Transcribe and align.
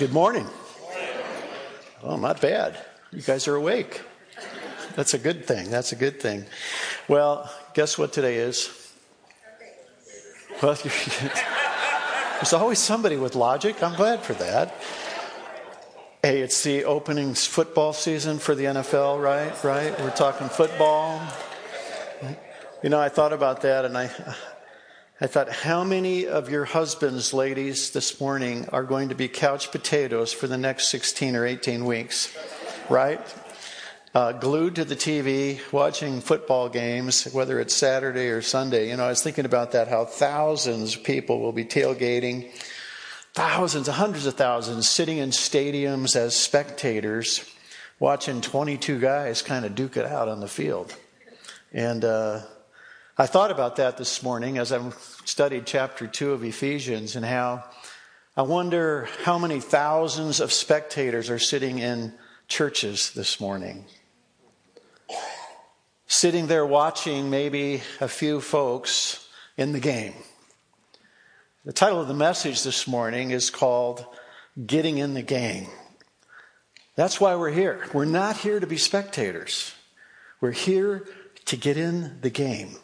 Good 0.00 0.14
morning. 0.14 0.46
Oh, 2.02 2.16
not 2.16 2.40
bad. 2.40 2.82
You 3.12 3.20
guys 3.20 3.46
are 3.46 3.54
awake. 3.54 4.00
That's 4.96 5.12
a 5.12 5.18
good 5.18 5.44
thing. 5.44 5.70
That's 5.70 5.92
a 5.92 5.94
good 5.94 6.18
thing. 6.18 6.46
Well, 7.06 7.52
guess 7.74 7.98
what 7.98 8.10
today 8.10 8.36
is? 8.36 8.94
Well, 10.62 10.74
there's 12.36 12.54
always 12.54 12.78
somebody 12.78 13.18
with 13.18 13.34
logic. 13.34 13.82
I'm 13.82 13.94
glad 13.94 14.22
for 14.22 14.32
that. 14.32 14.74
Hey, 16.22 16.40
it's 16.40 16.64
the 16.64 16.86
opening 16.86 17.34
football 17.34 17.92
season 17.92 18.38
for 18.38 18.54
the 18.54 18.64
NFL, 18.64 19.22
right? 19.22 19.52
Right? 19.62 20.00
We're 20.00 20.16
talking 20.16 20.48
football. 20.48 21.20
You 22.82 22.88
know, 22.88 22.98
I 22.98 23.10
thought 23.10 23.34
about 23.34 23.60
that 23.60 23.84
and 23.84 23.98
I 23.98 24.10
I 25.22 25.26
thought, 25.26 25.50
how 25.50 25.84
many 25.84 26.26
of 26.26 26.48
your 26.48 26.64
husbands, 26.64 27.34
ladies, 27.34 27.90
this 27.90 28.22
morning 28.22 28.66
are 28.70 28.84
going 28.84 29.10
to 29.10 29.14
be 29.14 29.28
couch 29.28 29.70
potatoes 29.70 30.32
for 30.32 30.46
the 30.46 30.56
next 30.56 30.88
16 30.88 31.36
or 31.36 31.44
18 31.44 31.84
weeks, 31.84 32.34
right? 32.88 33.20
Uh, 34.14 34.32
glued 34.32 34.76
to 34.76 34.84
the 34.86 34.96
TV, 34.96 35.60
watching 35.74 36.22
football 36.22 36.70
games, 36.70 37.30
whether 37.34 37.60
it's 37.60 37.74
Saturday 37.74 38.28
or 38.28 38.40
Sunday. 38.40 38.88
You 38.88 38.96
know, 38.96 39.04
I 39.04 39.08
was 39.10 39.22
thinking 39.22 39.44
about 39.44 39.72
that, 39.72 39.88
how 39.88 40.06
thousands 40.06 40.96
of 40.96 41.04
people 41.04 41.38
will 41.38 41.52
be 41.52 41.66
tailgating, 41.66 42.50
thousands, 43.34 43.88
hundreds 43.88 44.24
of 44.24 44.36
thousands 44.36 44.88
sitting 44.88 45.18
in 45.18 45.32
stadiums 45.32 46.16
as 46.16 46.34
spectators, 46.34 47.44
watching 47.98 48.40
22 48.40 48.98
guys 48.98 49.42
kind 49.42 49.66
of 49.66 49.74
duke 49.74 49.98
it 49.98 50.06
out 50.06 50.28
on 50.28 50.40
the 50.40 50.48
field. 50.48 50.96
And, 51.74 52.06
uh, 52.06 52.40
I 53.18 53.26
thought 53.26 53.50
about 53.50 53.76
that 53.76 53.96
this 53.96 54.22
morning 54.22 54.56
as 54.56 54.72
I 54.72 54.80
studied 55.24 55.66
chapter 55.66 56.06
2 56.06 56.32
of 56.32 56.44
Ephesians 56.44 57.16
and 57.16 57.26
how 57.26 57.64
I 58.36 58.42
wonder 58.42 59.08
how 59.24 59.36
many 59.38 59.60
thousands 59.60 60.40
of 60.40 60.52
spectators 60.52 61.28
are 61.28 61.38
sitting 61.38 61.80
in 61.80 62.14
churches 62.46 63.10
this 63.12 63.40
morning. 63.40 63.84
Sitting 66.06 66.46
there 66.46 66.64
watching 66.64 67.30
maybe 67.30 67.82
a 68.00 68.08
few 68.08 68.40
folks 68.40 69.28
in 69.56 69.72
the 69.72 69.80
game. 69.80 70.14
The 71.64 71.72
title 71.72 72.00
of 72.00 72.08
the 72.08 72.14
message 72.14 72.62
this 72.62 72.86
morning 72.86 73.32
is 73.32 73.50
called 73.50 74.06
Getting 74.66 74.98
in 74.98 75.14
the 75.14 75.22
Game. 75.22 75.66
That's 76.94 77.20
why 77.20 77.34
we're 77.34 77.50
here. 77.50 77.86
We're 77.92 78.04
not 78.04 78.36
here 78.36 78.60
to 78.60 78.66
be 78.66 78.78
spectators. 78.78 79.74
We're 80.40 80.52
here 80.52 81.06
to 81.46 81.56
get 81.56 81.76
in 81.76 82.20
the 82.20 82.30
game. 82.30 82.76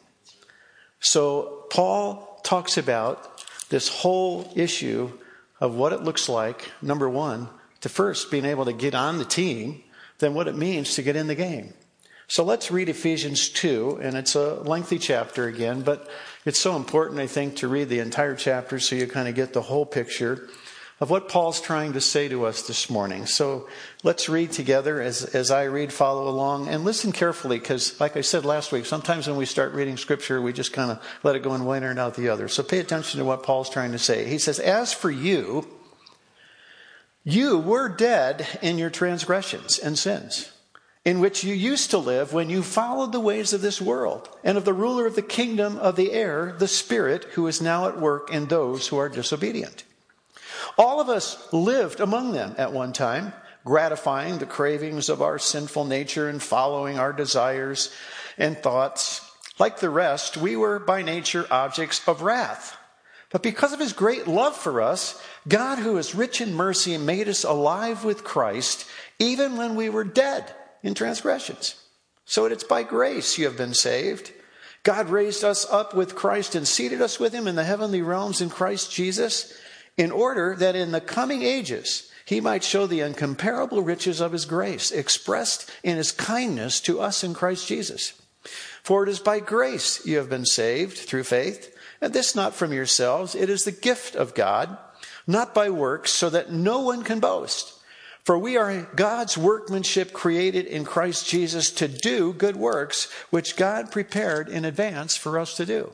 So 1.00 1.66
Paul 1.70 2.40
talks 2.42 2.78
about 2.78 3.44
this 3.68 3.88
whole 3.88 4.50
issue 4.54 5.12
of 5.60 5.74
what 5.74 5.92
it 5.92 6.02
looks 6.02 6.28
like, 6.28 6.70
number 6.82 7.08
one, 7.08 7.48
to 7.80 7.88
first 7.88 8.30
being 8.30 8.44
able 8.44 8.64
to 8.66 8.72
get 8.72 8.94
on 8.94 9.18
the 9.18 9.24
team, 9.24 9.82
then 10.18 10.34
what 10.34 10.48
it 10.48 10.56
means 10.56 10.94
to 10.94 11.02
get 11.02 11.16
in 11.16 11.26
the 11.26 11.34
game. 11.34 11.74
So 12.28 12.42
let's 12.42 12.70
read 12.70 12.88
Ephesians 12.88 13.48
2, 13.50 14.00
and 14.02 14.16
it's 14.16 14.34
a 14.34 14.54
lengthy 14.54 14.98
chapter 14.98 15.46
again, 15.46 15.82
but 15.82 16.10
it's 16.44 16.58
so 16.58 16.74
important, 16.74 17.20
I 17.20 17.28
think, 17.28 17.56
to 17.56 17.68
read 17.68 17.88
the 17.88 18.00
entire 18.00 18.34
chapter 18.34 18.80
so 18.80 18.96
you 18.96 19.06
kind 19.06 19.28
of 19.28 19.34
get 19.34 19.52
the 19.52 19.62
whole 19.62 19.86
picture 19.86 20.48
of 20.98 21.10
what 21.10 21.28
Paul's 21.28 21.60
trying 21.60 21.92
to 21.92 22.00
say 22.00 22.26
to 22.28 22.46
us 22.46 22.62
this 22.62 22.88
morning. 22.88 23.26
So 23.26 23.68
let's 24.02 24.30
read 24.30 24.52
together 24.52 25.02
as, 25.02 25.24
as 25.24 25.50
I 25.50 25.64
read, 25.64 25.92
follow 25.92 26.26
along, 26.26 26.68
and 26.68 26.84
listen 26.84 27.12
carefully 27.12 27.58
because, 27.58 28.00
like 28.00 28.16
I 28.16 28.22
said 28.22 28.46
last 28.46 28.72
week, 28.72 28.86
sometimes 28.86 29.26
when 29.26 29.36
we 29.36 29.44
start 29.44 29.74
reading 29.74 29.98
scripture, 29.98 30.40
we 30.40 30.54
just 30.54 30.72
kind 30.72 30.90
of 30.90 31.02
let 31.22 31.36
it 31.36 31.42
go 31.42 31.54
in 31.54 31.66
one 31.66 31.82
ear 31.82 31.90
and 31.90 31.98
out 31.98 32.14
the 32.14 32.30
other. 32.30 32.48
So 32.48 32.62
pay 32.62 32.78
attention 32.78 33.18
to 33.18 33.26
what 33.26 33.42
Paul's 33.42 33.68
trying 33.68 33.92
to 33.92 33.98
say. 33.98 34.26
He 34.26 34.38
says, 34.38 34.58
As 34.58 34.94
for 34.94 35.10
you, 35.10 35.68
you 37.24 37.58
were 37.58 37.90
dead 37.90 38.46
in 38.62 38.78
your 38.78 38.88
transgressions 38.88 39.78
and 39.78 39.98
sins, 39.98 40.50
in 41.04 41.20
which 41.20 41.44
you 41.44 41.52
used 41.52 41.90
to 41.90 41.98
live 41.98 42.32
when 42.32 42.48
you 42.48 42.62
followed 42.62 43.12
the 43.12 43.20
ways 43.20 43.52
of 43.52 43.60
this 43.60 43.82
world 43.82 44.30
and 44.42 44.56
of 44.56 44.64
the 44.64 44.72
ruler 44.72 45.04
of 45.04 45.14
the 45.14 45.20
kingdom 45.20 45.76
of 45.76 45.96
the 45.96 46.12
air, 46.12 46.56
the 46.58 46.68
Spirit, 46.68 47.24
who 47.34 47.46
is 47.48 47.60
now 47.60 47.86
at 47.86 48.00
work 48.00 48.32
in 48.32 48.46
those 48.46 48.86
who 48.88 48.96
are 48.96 49.10
disobedient. 49.10 49.84
All 50.78 51.00
of 51.00 51.08
us 51.08 51.52
lived 51.52 52.00
among 52.00 52.32
them 52.32 52.54
at 52.58 52.72
one 52.72 52.92
time, 52.92 53.32
gratifying 53.64 54.38
the 54.38 54.46
cravings 54.46 55.08
of 55.08 55.22
our 55.22 55.38
sinful 55.38 55.86
nature 55.86 56.28
and 56.28 56.42
following 56.42 56.98
our 56.98 57.12
desires 57.12 57.92
and 58.36 58.58
thoughts. 58.58 59.22
Like 59.58 59.80
the 59.80 59.90
rest, 59.90 60.36
we 60.36 60.54
were 60.54 60.78
by 60.78 61.02
nature 61.02 61.46
objects 61.50 62.06
of 62.06 62.22
wrath. 62.22 62.76
But 63.30 63.42
because 63.42 63.72
of 63.72 63.80
his 63.80 63.92
great 63.92 64.28
love 64.28 64.54
for 64.54 64.80
us, 64.82 65.20
God, 65.48 65.78
who 65.78 65.96
is 65.96 66.14
rich 66.14 66.40
in 66.40 66.54
mercy, 66.54 66.96
made 66.98 67.28
us 67.28 67.42
alive 67.42 68.04
with 68.04 68.22
Christ, 68.22 68.86
even 69.18 69.56
when 69.56 69.74
we 69.76 69.88
were 69.88 70.04
dead 70.04 70.54
in 70.82 70.94
transgressions. 70.94 71.74
So 72.26 72.44
it's 72.44 72.64
by 72.64 72.82
grace 72.82 73.38
you 73.38 73.46
have 73.46 73.56
been 73.56 73.74
saved. 73.74 74.32
God 74.82 75.08
raised 75.08 75.42
us 75.42 75.66
up 75.70 75.94
with 75.94 76.14
Christ 76.14 76.54
and 76.54 76.68
seated 76.68 77.00
us 77.00 77.18
with 77.18 77.32
him 77.32 77.48
in 77.48 77.56
the 77.56 77.64
heavenly 77.64 78.02
realms 78.02 78.40
in 78.40 78.50
Christ 78.50 78.92
Jesus 78.92 79.52
in 79.96 80.10
order 80.10 80.54
that 80.56 80.76
in 80.76 80.92
the 80.92 81.00
coming 81.00 81.42
ages 81.42 82.10
he 82.24 82.40
might 82.40 82.64
show 82.64 82.86
the 82.86 83.00
incomparable 83.00 83.82
riches 83.82 84.20
of 84.20 84.32
his 84.32 84.44
grace 84.44 84.90
expressed 84.90 85.70
in 85.82 85.96
his 85.96 86.12
kindness 86.12 86.80
to 86.80 87.00
us 87.00 87.22
in 87.22 87.34
Christ 87.34 87.68
Jesus. 87.68 88.20
For 88.82 89.02
it 89.02 89.08
is 89.08 89.20
by 89.20 89.40
grace 89.40 90.04
you 90.04 90.18
have 90.18 90.28
been 90.28 90.44
saved 90.44 90.98
through 90.98 91.24
faith, 91.24 91.76
and 92.00 92.12
this 92.12 92.34
not 92.34 92.54
from 92.54 92.72
yourselves, 92.72 93.34
it 93.34 93.48
is 93.48 93.64
the 93.64 93.72
gift 93.72 94.14
of 94.16 94.34
God, 94.34 94.76
not 95.26 95.54
by 95.54 95.70
works, 95.70 96.10
so 96.10 96.30
that 96.30 96.52
no 96.52 96.80
one 96.80 97.02
can 97.02 97.20
boast. 97.20 97.72
For 98.24 98.36
we 98.36 98.56
are 98.56 98.88
God's 98.96 99.38
workmanship 99.38 100.12
created 100.12 100.66
in 100.66 100.84
Christ 100.84 101.28
Jesus 101.28 101.70
to 101.72 101.86
do 101.86 102.32
good 102.32 102.56
works, 102.56 103.08
which 103.30 103.56
God 103.56 103.92
prepared 103.92 104.48
in 104.48 104.64
advance 104.64 105.16
for 105.16 105.38
us 105.38 105.56
to 105.56 105.64
do. 105.64 105.92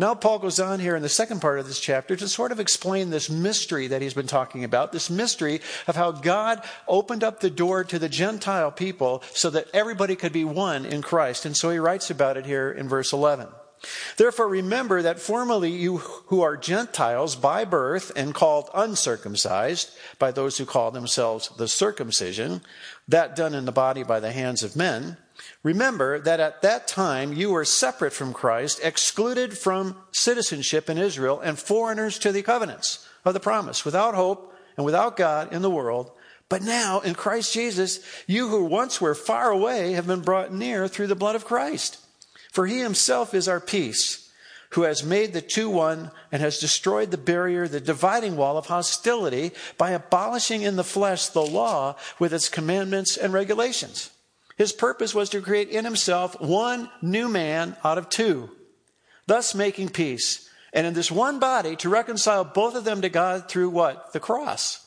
Now, 0.00 0.14
Paul 0.14 0.38
goes 0.38 0.58
on 0.58 0.80
here 0.80 0.96
in 0.96 1.02
the 1.02 1.10
second 1.10 1.42
part 1.42 1.58
of 1.58 1.66
this 1.66 1.78
chapter 1.78 2.16
to 2.16 2.26
sort 2.26 2.52
of 2.52 2.58
explain 2.58 3.10
this 3.10 3.28
mystery 3.28 3.86
that 3.88 4.00
he's 4.00 4.14
been 4.14 4.26
talking 4.26 4.64
about, 4.64 4.92
this 4.92 5.10
mystery 5.10 5.60
of 5.86 5.94
how 5.94 6.10
God 6.10 6.66
opened 6.88 7.22
up 7.22 7.40
the 7.40 7.50
door 7.50 7.84
to 7.84 7.98
the 7.98 8.08
Gentile 8.08 8.70
people 8.70 9.22
so 9.34 9.50
that 9.50 9.68
everybody 9.74 10.16
could 10.16 10.32
be 10.32 10.42
one 10.42 10.86
in 10.86 11.02
Christ. 11.02 11.44
And 11.44 11.54
so 11.54 11.68
he 11.68 11.78
writes 11.78 12.08
about 12.08 12.38
it 12.38 12.46
here 12.46 12.70
in 12.72 12.88
verse 12.88 13.12
11. 13.12 13.48
Therefore, 14.16 14.48
remember 14.48 15.02
that 15.02 15.20
formerly 15.20 15.70
you 15.70 15.98
who 15.98 16.40
are 16.40 16.56
Gentiles 16.56 17.36
by 17.36 17.66
birth 17.66 18.10
and 18.16 18.34
called 18.34 18.70
uncircumcised 18.74 19.90
by 20.18 20.30
those 20.30 20.56
who 20.56 20.64
call 20.64 20.90
themselves 20.90 21.50
the 21.58 21.68
circumcision, 21.68 22.62
that 23.06 23.36
done 23.36 23.54
in 23.54 23.66
the 23.66 23.70
body 23.70 24.02
by 24.02 24.18
the 24.18 24.32
hands 24.32 24.62
of 24.62 24.76
men, 24.76 25.18
Remember 25.62 26.18
that 26.18 26.40
at 26.40 26.62
that 26.62 26.88
time 26.88 27.34
you 27.34 27.50
were 27.50 27.66
separate 27.66 28.14
from 28.14 28.32
Christ, 28.32 28.80
excluded 28.82 29.58
from 29.58 29.96
citizenship 30.10 30.88
in 30.88 30.96
Israel, 30.96 31.38
and 31.40 31.58
foreigners 31.58 32.18
to 32.20 32.32
the 32.32 32.42
covenants 32.42 33.06
of 33.26 33.34
the 33.34 33.40
promise, 33.40 33.84
without 33.84 34.14
hope 34.14 34.54
and 34.76 34.86
without 34.86 35.18
God 35.18 35.52
in 35.52 35.60
the 35.60 35.70
world. 35.70 36.12
But 36.48 36.62
now, 36.62 37.00
in 37.00 37.14
Christ 37.14 37.52
Jesus, 37.52 38.00
you 38.26 38.48
who 38.48 38.64
once 38.64 39.00
were 39.00 39.14
far 39.14 39.50
away 39.50 39.92
have 39.92 40.06
been 40.06 40.22
brought 40.22 40.52
near 40.52 40.88
through 40.88 41.08
the 41.08 41.14
blood 41.14 41.36
of 41.36 41.44
Christ. 41.44 41.98
For 42.50 42.66
he 42.66 42.80
himself 42.80 43.34
is 43.34 43.46
our 43.46 43.60
peace, 43.60 44.32
who 44.70 44.82
has 44.82 45.04
made 45.04 45.34
the 45.34 45.42
two 45.42 45.68
one 45.68 46.10
and 46.32 46.40
has 46.40 46.58
destroyed 46.58 47.10
the 47.10 47.18
barrier, 47.18 47.68
the 47.68 47.80
dividing 47.80 48.36
wall 48.36 48.56
of 48.56 48.66
hostility, 48.66 49.52
by 49.76 49.90
abolishing 49.90 50.62
in 50.62 50.76
the 50.76 50.84
flesh 50.84 51.26
the 51.26 51.42
law 51.42 51.96
with 52.18 52.32
its 52.32 52.48
commandments 52.48 53.18
and 53.18 53.34
regulations 53.34 54.10
his 54.60 54.72
purpose 54.74 55.14
was 55.14 55.30
to 55.30 55.40
create 55.40 55.70
in 55.70 55.86
himself 55.86 56.38
one 56.38 56.90
new 57.00 57.30
man 57.30 57.74
out 57.82 57.96
of 57.96 58.10
two, 58.10 58.50
thus 59.26 59.54
making 59.54 59.88
peace. 59.88 60.50
And 60.74 60.86
in 60.86 60.92
this 60.92 61.10
one 61.10 61.38
body 61.38 61.76
to 61.76 61.88
reconcile 61.88 62.44
both 62.44 62.74
of 62.74 62.84
them 62.84 63.00
to 63.00 63.08
God 63.08 63.48
through 63.48 63.70
what? 63.70 64.12
The 64.12 64.20
cross. 64.20 64.86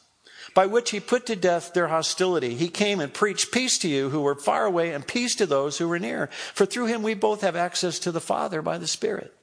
By 0.54 0.68
which 0.68 0.92
he 0.92 1.00
put 1.00 1.26
to 1.26 1.36
death 1.36 1.74
their 1.74 1.88
hostility. 1.88 2.54
He 2.54 2.70
came 2.70 3.00
and 3.00 3.12
preached 3.12 3.52
peace 3.52 3.80
to 3.80 3.88
you 3.88 4.12
who 4.12 4.22
were 4.22 4.36
far 4.36 4.68
away 4.68 4.94
and 4.94 5.08
peace 5.08 5.34
to 5.38 5.48
those 5.48 5.80
who 5.80 5.88
were 5.88 5.98
near. 5.98 6.28
For 6.54 6.68
through 6.68 6.86
him 6.86 7.02
we 7.02 7.16
both 7.16 7.42
have 7.42 7.56
access 7.56 7.98
to 7.98 8.12
the 8.12 8.22
Father 8.22 8.62
by 8.62 8.78
the 8.78 8.86
Spirit. 8.86 9.34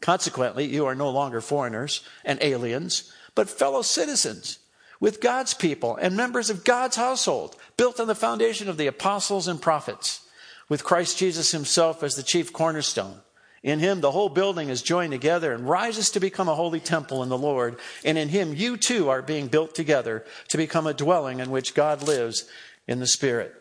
Consequently, 0.00 0.64
you 0.64 0.84
are 0.84 0.96
no 0.96 1.10
longer 1.10 1.40
foreigners 1.40 2.02
and 2.24 2.42
aliens, 2.42 3.12
but 3.36 3.48
fellow 3.48 3.82
citizens 3.82 4.58
with 5.00 5.20
God's 5.20 5.54
people 5.54 5.96
and 5.96 6.16
members 6.16 6.50
of 6.50 6.62
God's 6.62 6.96
household, 6.96 7.56
built 7.76 7.98
on 7.98 8.06
the 8.06 8.14
foundation 8.14 8.68
of 8.68 8.76
the 8.76 8.86
apostles 8.86 9.48
and 9.48 9.60
prophets, 9.60 10.20
with 10.68 10.84
Christ 10.84 11.18
Jesus 11.18 11.50
himself 11.50 12.02
as 12.02 12.14
the 12.14 12.22
chief 12.22 12.52
cornerstone. 12.52 13.20
In 13.62 13.78
him, 13.78 14.00
the 14.00 14.12
whole 14.12 14.28
building 14.28 14.68
is 14.68 14.80
joined 14.80 15.12
together 15.12 15.52
and 15.52 15.68
rises 15.68 16.10
to 16.12 16.20
become 16.20 16.48
a 16.48 16.54
holy 16.54 16.80
temple 16.80 17.22
in 17.22 17.28
the 17.28 17.36
Lord. 17.36 17.78
And 18.04 18.16
in 18.16 18.28
him, 18.28 18.54
you 18.54 18.76
too 18.76 19.10
are 19.10 19.20
being 19.20 19.48
built 19.48 19.74
together 19.74 20.24
to 20.48 20.56
become 20.56 20.86
a 20.86 20.94
dwelling 20.94 21.40
in 21.40 21.50
which 21.50 21.74
God 21.74 22.02
lives 22.02 22.48
in 22.86 23.00
the 23.00 23.06
Spirit. 23.06 23.54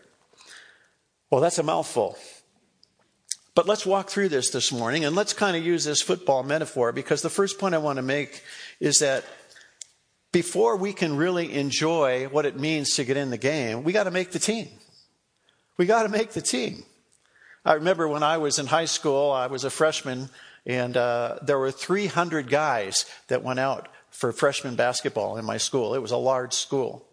Well, 1.29 1.41
that's 1.41 1.57
a 1.57 1.63
mouthful. 1.63 2.17
But 3.55 3.67
let's 3.67 3.85
walk 3.85 4.09
through 4.09 4.29
this 4.29 4.51
this 4.51 4.71
morning 4.71 5.03
and 5.03 5.15
let's 5.17 5.33
kind 5.33 5.57
of 5.57 5.65
use 5.65 5.83
this 5.83 6.01
football 6.01 6.43
metaphor 6.43 6.93
because 6.93 7.21
the 7.21 7.29
first 7.29 7.59
point 7.59 7.75
I 7.75 7.79
want 7.79 7.97
to 7.97 8.03
make 8.03 8.41
is 8.79 8.99
that 8.99 9.25
before 10.31 10.75
we 10.75 10.93
can 10.93 11.17
really 11.17 11.53
enjoy 11.53 12.27
what 12.27 12.45
it 12.45 12.59
means 12.59 12.95
to 12.95 13.03
get 13.03 13.17
in 13.17 13.29
the 13.29 13.37
game, 13.37 13.83
we 13.83 13.93
got 13.93 14.03
to 14.03 14.11
make 14.11 14.31
the 14.31 14.39
team. 14.39 14.67
We 15.77 15.85
got 15.85 16.03
to 16.03 16.09
make 16.09 16.31
the 16.31 16.41
team. 16.41 16.83
I 17.65 17.73
remember 17.73 18.07
when 18.07 18.23
I 18.23 18.37
was 18.37 18.59
in 18.59 18.67
high 18.67 18.85
school, 18.85 19.31
I 19.31 19.47
was 19.47 19.63
a 19.63 19.69
freshman, 19.69 20.29
and 20.65 20.95
uh, 20.95 21.39
there 21.41 21.57
were 21.57 21.71
300 21.71 22.49
guys 22.49 23.05
that 23.27 23.43
went 23.43 23.59
out 23.59 23.89
for 24.11 24.31
freshman 24.31 24.75
basketball 24.75 25.37
in 25.37 25.45
my 25.45 25.57
school. 25.57 25.95
It 25.95 26.01
was 26.01 26.11
a 26.11 26.17
large 26.17 26.53
school. 26.53 27.05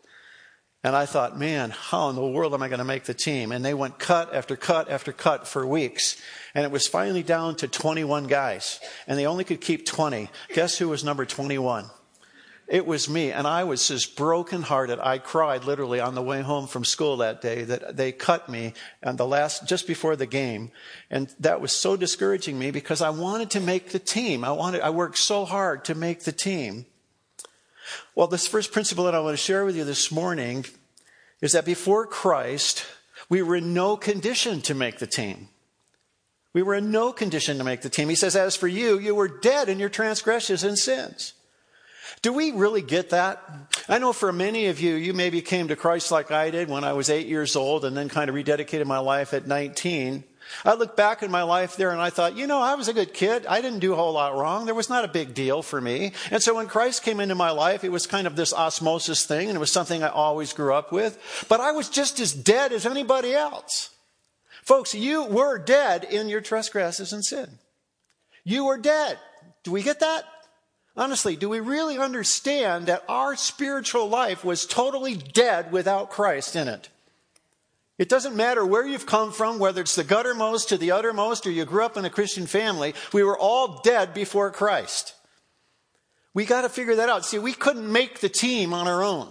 And 0.84 0.94
I 0.94 1.04
thought, 1.04 1.38
man, 1.38 1.70
how 1.70 2.10
in 2.10 2.16
the 2.16 2.24
world 2.24 2.54
am 2.54 2.62
I 2.62 2.68
going 2.68 2.78
to 2.78 2.84
make 2.84 3.04
the 3.04 3.14
team? 3.14 3.50
And 3.50 3.64
they 3.64 3.74
went 3.74 3.98
cut 3.98 4.32
after 4.32 4.56
cut 4.56 4.88
after 4.88 5.12
cut 5.12 5.48
for 5.48 5.66
weeks. 5.66 6.20
And 6.54 6.64
it 6.64 6.70
was 6.70 6.86
finally 6.86 7.24
down 7.24 7.56
to 7.56 7.66
21 7.66 8.28
guys. 8.28 8.78
And 9.08 9.18
they 9.18 9.26
only 9.26 9.42
could 9.42 9.60
keep 9.60 9.84
20. 9.84 10.30
Guess 10.54 10.78
who 10.78 10.88
was 10.88 11.02
number 11.02 11.24
21? 11.24 11.86
It 12.68 12.84
was 12.84 13.08
me, 13.08 13.30
and 13.30 13.46
I 13.46 13.62
was 13.62 13.86
just 13.86 14.16
brokenhearted. 14.16 14.98
I 14.98 15.18
cried 15.18 15.64
literally 15.64 16.00
on 16.00 16.16
the 16.16 16.22
way 16.22 16.42
home 16.42 16.66
from 16.66 16.84
school 16.84 17.18
that 17.18 17.40
day 17.40 17.62
that 17.62 17.96
they 17.96 18.10
cut 18.10 18.48
me 18.48 18.72
and 19.00 19.16
the 19.16 19.26
last 19.26 19.68
just 19.68 19.86
before 19.86 20.16
the 20.16 20.26
game, 20.26 20.72
and 21.08 21.32
that 21.38 21.60
was 21.60 21.70
so 21.70 21.96
discouraging 21.96 22.58
me 22.58 22.72
because 22.72 23.00
I 23.00 23.10
wanted 23.10 23.50
to 23.50 23.60
make 23.60 23.90
the 23.90 24.00
team. 24.00 24.44
I 24.44 24.50
wanted 24.50 24.80
I 24.80 24.90
worked 24.90 25.18
so 25.18 25.44
hard 25.44 25.84
to 25.84 25.94
make 25.94 26.24
the 26.24 26.32
team. 26.32 26.86
Well, 28.16 28.26
this 28.26 28.48
first 28.48 28.72
principle 28.72 29.04
that 29.04 29.14
I 29.14 29.20
want 29.20 29.34
to 29.34 29.42
share 29.42 29.64
with 29.64 29.76
you 29.76 29.84
this 29.84 30.10
morning 30.10 30.64
is 31.40 31.52
that 31.52 31.64
before 31.64 32.04
Christ, 32.04 32.84
we 33.28 33.42
were 33.42 33.56
in 33.56 33.74
no 33.74 33.96
condition 33.96 34.60
to 34.62 34.74
make 34.74 34.98
the 34.98 35.06
team. 35.06 35.50
We 36.52 36.64
were 36.64 36.74
in 36.74 36.90
no 36.90 37.12
condition 37.12 37.58
to 37.58 37.64
make 37.64 37.82
the 37.82 37.90
team. 37.90 38.08
He 38.08 38.16
says, 38.16 38.34
As 38.34 38.56
for 38.56 38.66
you, 38.66 38.98
you 38.98 39.14
were 39.14 39.28
dead 39.28 39.68
in 39.68 39.78
your 39.78 39.88
transgressions 39.88 40.64
and 40.64 40.76
sins. 40.76 41.34
Do 42.22 42.32
we 42.32 42.52
really 42.52 42.82
get 42.82 43.10
that? 43.10 43.42
I 43.88 43.98
know 43.98 44.12
for 44.12 44.32
many 44.32 44.66
of 44.66 44.80
you, 44.80 44.94
you 44.94 45.14
maybe 45.14 45.42
came 45.42 45.68
to 45.68 45.76
Christ 45.76 46.10
like 46.10 46.30
I 46.30 46.50
did 46.50 46.68
when 46.68 46.84
I 46.84 46.92
was 46.92 47.10
eight 47.10 47.26
years 47.26 47.56
old 47.56 47.84
and 47.84 47.96
then 47.96 48.08
kind 48.08 48.28
of 48.28 48.36
rededicated 48.36 48.86
my 48.86 48.98
life 48.98 49.32
at 49.34 49.46
19. 49.46 50.24
I 50.64 50.74
look 50.74 50.96
back 50.96 51.22
in 51.22 51.30
my 51.30 51.42
life 51.42 51.76
there 51.76 51.90
and 51.90 52.00
I 52.00 52.10
thought, 52.10 52.36
you 52.36 52.46
know, 52.46 52.60
I 52.60 52.74
was 52.74 52.88
a 52.88 52.92
good 52.92 53.12
kid. 53.12 53.46
I 53.46 53.60
didn't 53.60 53.80
do 53.80 53.92
a 53.92 53.96
whole 53.96 54.12
lot 54.12 54.36
wrong. 54.36 54.64
There 54.64 54.74
was 54.74 54.88
not 54.88 55.04
a 55.04 55.08
big 55.08 55.34
deal 55.34 55.62
for 55.62 55.80
me. 55.80 56.12
And 56.30 56.42
so 56.42 56.54
when 56.54 56.68
Christ 56.68 57.02
came 57.02 57.20
into 57.20 57.34
my 57.34 57.50
life, 57.50 57.84
it 57.84 57.90
was 57.90 58.06
kind 58.06 58.26
of 58.26 58.36
this 58.36 58.52
osmosis 58.52 59.24
thing 59.24 59.48
and 59.48 59.56
it 59.56 59.60
was 59.60 59.72
something 59.72 60.02
I 60.02 60.08
always 60.08 60.52
grew 60.52 60.74
up 60.74 60.92
with. 60.92 61.46
But 61.48 61.60
I 61.60 61.72
was 61.72 61.88
just 61.88 62.20
as 62.20 62.32
dead 62.32 62.72
as 62.72 62.86
anybody 62.86 63.34
else. 63.34 63.90
Folks, 64.62 64.94
you 64.94 65.24
were 65.24 65.58
dead 65.58 66.04
in 66.04 66.28
your 66.28 66.40
trespasses 66.40 67.12
and 67.12 67.24
sin. 67.24 67.58
You 68.44 68.66
were 68.66 68.78
dead. 68.78 69.18
Do 69.64 69.72
we 69.72 69.82
get 69.82 70.00
that? 70.00 70.24
Honestly, 70.96 71.36
do 71.36 71.48
we 71.48 71.60
really 71.60 71.98
understand 71.98 72.86
that 72.86 73.04
our 73.08 73.36
spiritual 73.36 74.08
life 74.08 74.44
was 74.44 74.64
totally 74.64 75.14
dead 75.14 75.70
without 75.70 76.10
Christ 76.10 76.56
in 76.56 76.68
it? 76.68 76.88
It 77.98 78.08
doesn't 78.08 78.36
matter 78.36 78.64
where 78.64 78.86
you've 78.86 79.06
come 79.06 79.32
from, 79.32 79.58
whether 79.58 79.80
it's 79.80 79.94
the 79.94 80.04
guttermost 80.04 80.68
to 80.68 80.78
the 80.78 80.92
uttermost, 80.92 81.46
or 81.46 81.50
you 81.50 81.64
grew 81.64 81.84
up 81.84 81.96
in 81.96 82.04
a 82.04 82.10
Christian 82.10 82.46
family, 82.46 82.94
we 83.12 83.22
were 83.22 83.38
all 83.38 83.80
dead 83.82 84.14
before 84.14 84.50
Christ. 84.50 85.14
We 86.34 86.44
got 86.44 86.62
to 86.62 86.68
figure 86.68 86.96
that 86.96 87.08
out. 87.08 87.24
See, 87.24 87.38
we 87.38 87.54
couldn't 87.54 87.90
make 87.90 88.20
the 88.20 88.28
team 88.28 88.74
on 88.74 88.86
our 88.86 89.02
own. 89.02 89.30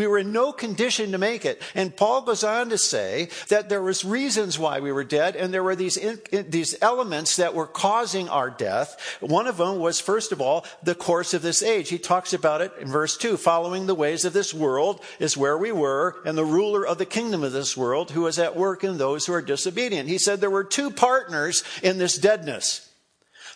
We 0.00 0.06
were 0.06 0.16
in 0.16 0.32
no 0.32 0.50
condition 0.50 1.12
to 1.12 1.18
make 1.18 1.44
it. 1.44 1.60
And 1.74 1.94
Paul 1.94 2.22
goes 2.22 2.42
on 2.42 2.70
to 2.70 2.78
say 2.78 3.28
that 3.48 3.68
there 3.68 3.82
was 3.82 4.02
reasons 4.02 4.58
why 4.58 4.80
we 4.80 4.92
were 4.92 5.04
dead, 5.04 5.36
and 5.36 5.52
there 5.52 5.62
were 5.62 5.76
these, 5.76 5.98
in, 5.98 6.18
these 6.48 6.74
elements 6.80 7.36
that 7.36 7.52
were 7.52 7.66
causing 7.66 8.26
our 8.30 8.48
death. 8.48 9.18
One 9.20 9.46
of 9.46 9.58
them 9.58 9.78
was, 9.78 10.00
first 10.00 10.32
of 10.32 10.40
all, 10.40 10.64
the 10.82 10.94
course 10.94 11.34
of 11.34 11.42
this 11.42 11.62
age. 11.62 11.90
He 11.90 11.98
talks 11.98 12.32
about 12.32 12.62
it 12.62 12.72
in 12.80 12.88
verse 12.88 13.18
2. 13.18 13.36
Following 13.36 13.86
the 13.86 13.94
ways 13.94 14.24
of 14.24 14.32
this 14.32 14.54
world 14.54 15.04
is 15.18 15.36
where 15.36 15.58
we 15.58 15.70
were, 15.70 16.16
and 16.24 16.38
the 16.38 16.46
ruler 16.46 16.86
of 16.86 16.96
the 16.96 17.04
kingdom 17.04 17.44
of 17.44 17.52
this 17.52 17.76
world 17.76 18.12
who 18.12 18.26
is 18.26 18.38
at 18.38 18.56
work 18.56 18.82
in 18.82 18.96
those 18.96 19.26
who 19.26 19.34
are 19.34 19.42
disobedient. 19.42 20.08
He 20.08 20.16
said 20.16 20.40
there 20.40 20.48
were 20.48 20.64
two 20.64 20.90
partners 20.90 21.62
in 21.82 21.98
this 21.98 22.16
deadness. 22.16 22.90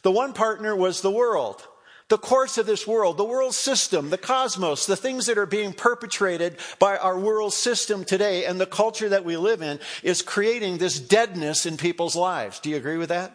The 0.02 0.12
one 0.12 0.34
partner 0.34 0.76
was 0.76 1.00
the 1.00 1.10
world 1.10 1.66
the 2.08 2.18
course 2.18 2.58
of 2.58 2.66
this 2.66 2.86
world, 2.86 3.16
the 3.16 3.24
world 3.24 3.54
system, 3.54 4.10
the 4.10 4.18
cosmos, 4.18 4.86
the 4.86 4.96
things 4.96 5.26
that 5.26 5.38
are 5.38 5.46
being 5.46 5.72
perpetrated 5.72 6.58
by 6.78 6.96
our 6.98 7.18
world 7.18 7.54
system 7.54 8.04
today 8.04 8.44
and 8.44 8.60
the 8.60 8.66
culture 8.66 9.08
that 9.08 9.24
we 9.24 9.36
live 9.36 9.62
in 9.62 9.80
is 10.02 10.20
creating 10.20 10.78
this 10.78 11.00
deadness 11.00 11.64
in 11.64 11.76
people's 11.76 12.14
lives. 12.14 12.60
Do 12.60 12.68
you 12.68 12.76
agree 12.76 12.98
with 12.98 13.08
that? 13.08 13.34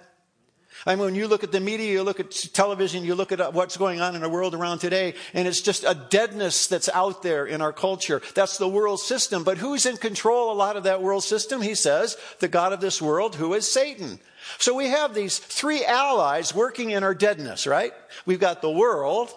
I 0.85 0.95
mean, 0.95 1.03
when 1.03 1.15
you 1.15 1.27
look 1.27 1.43
at 1.43 1.51
the 1.51 1.59
media, 1.59 1.91
you 1.91 2.03
look 2.03 2.21
at 2.21 2.31
television, 2.53 3.03
you 3.03 3.13
look 3.13 3.33
at 3.33 3.41
uh, 3.41 3.51
what's 3.51 3.75
going 3.75 3.99
on 3.99 4.15
in 4.15 4.21
the 4.21 4.29
world 4.29 4.53
around 4.53 4.79
today, 4.79 5.15
and 5.33 5.45
it's 5.45 5.61
just 5.61 5.83
a 5.83 5.93
deadness 6.09 6.67
that's 6.67 6.87
out 6.89 7.21
there 7.21 7.45
in 7.45 7.61
our 7.61 7.73
culture. 7.73 8.21
That's 8.33 8.57
the 8.57 8.69
world 8.69 9.01
system. 9.01 9.43
But 9.43 9.57
who's 9.57 9.85
in 9.85 9.97
control 9.97 10.51
a 10.51 10.53
lot 10.53 10.77
of 10.77 10.83
that 10.83 11.01
world 11.01 11.23
system? 11.23 11.61
He 11.61 11.75
says, 11.75 12.17
the 12.39 12.47
God 12.47 12.71
of 12.71 12.79
this 12.79 13.01
world, 13.01 13.35
who 13.35 13.53
is 13.55 13.69
Satan. 13.69 14.19
So 14.57 14.73
we 14.73 14.87
have 14.87 15.13
these 15.13 15.37
three 15.37 15.85
allies 15.85 16.53
working 16.53 16.91
in 16.91 17.03
our 17.03 17.13
deadness, 17.13 17.67
right? 17.67 17.93
We've 18.25 18.39
got 18.39 18.61
the 18.61 18.71
world, 18.71 19.33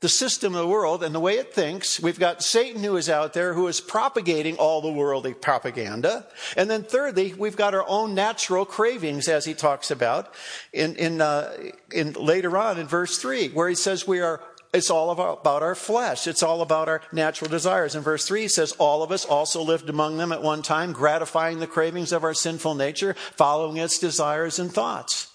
the 0.00 0.08
system 0.08 0.54
of 0.54 0.60
the 0.60 0.66
world 0.66 1.02
and 1.02 1.14
the 1.14 1.20
way 1.20 1.34
it 1.34 1.52
thinks. 1.52 2.00
We've 2.00 2.18
got 2.18 2.42
Satan 2.42 2.82
who 2.82 2.96
is 2.96 3.10
out 3.10 3.34
there 3.34 3.52
who 3.52 3.68
is 3.68 3.80
propagating 3.80 4.56
all 4.56 4.80
the 4.80 4.90
worldly 4.90 5.34
propaganda. 5.34 6.26
And 6.56 6.70
then 6.70 6.84
thirdly, 6.84 7.34
we've 7.34 7.56
got 7.56 7.74
our 7.74 7.84
own 7.86 8.14
natural 8.14 8.64
cravings 8.64 9.28
as 9.28 9.44
he 9.44 9.52
talks 9.52 9.90
about 9.90 10.32
in, 10.72 10.96
in, 10.96 11.20
uh, 11.20 11.54
in 11.92 12.14
later 12.14 12.56
on 12.56 12.78
in 12.78 12.86
verse 12.86 13.18
three, 13.18 13.48
where 13.48 13.68
he 13.68 13.74
says 13.74 14.06
we 14.06 14.20
are 14.20 14.40
it's 14.72 14.90
all 14.90 15.10
about 15.10 15.62
our 15.62 15.74
flesh. 15.74 16.28
It's 16.28 16.44
all 16.44 16.62
about 16.62 16.88
our 16.88 17.02
natural 17.12 17.50
desires. 17.50 17.96
In 17.96 18.02
verse 18.02 18.24
3, 18.24 18.42
he 18.42 18.48
says, 18.48 18.72
All 18.72 19.02
of 19.02 19.10
us 19.10 19.24
also 19.24 19.62
lived 19.62 19.88
among 19.88 20.16
them 20.16 20.30
at 20.30 20.42
one 20.42 20.62
time, 20.62 20.92
gratifying 20.92 21.58
the 21.58 21.66
cravings 21.66 22.12
of 22.12 22.22
our 22.22 22.34
sinful 22.34 22.76
nature, 22.76 23.14
following 23.32 23.78
its 23.78 23.98
desires 23.98 24.60
and 24.60 24.72
thoughts. 24.72 25.28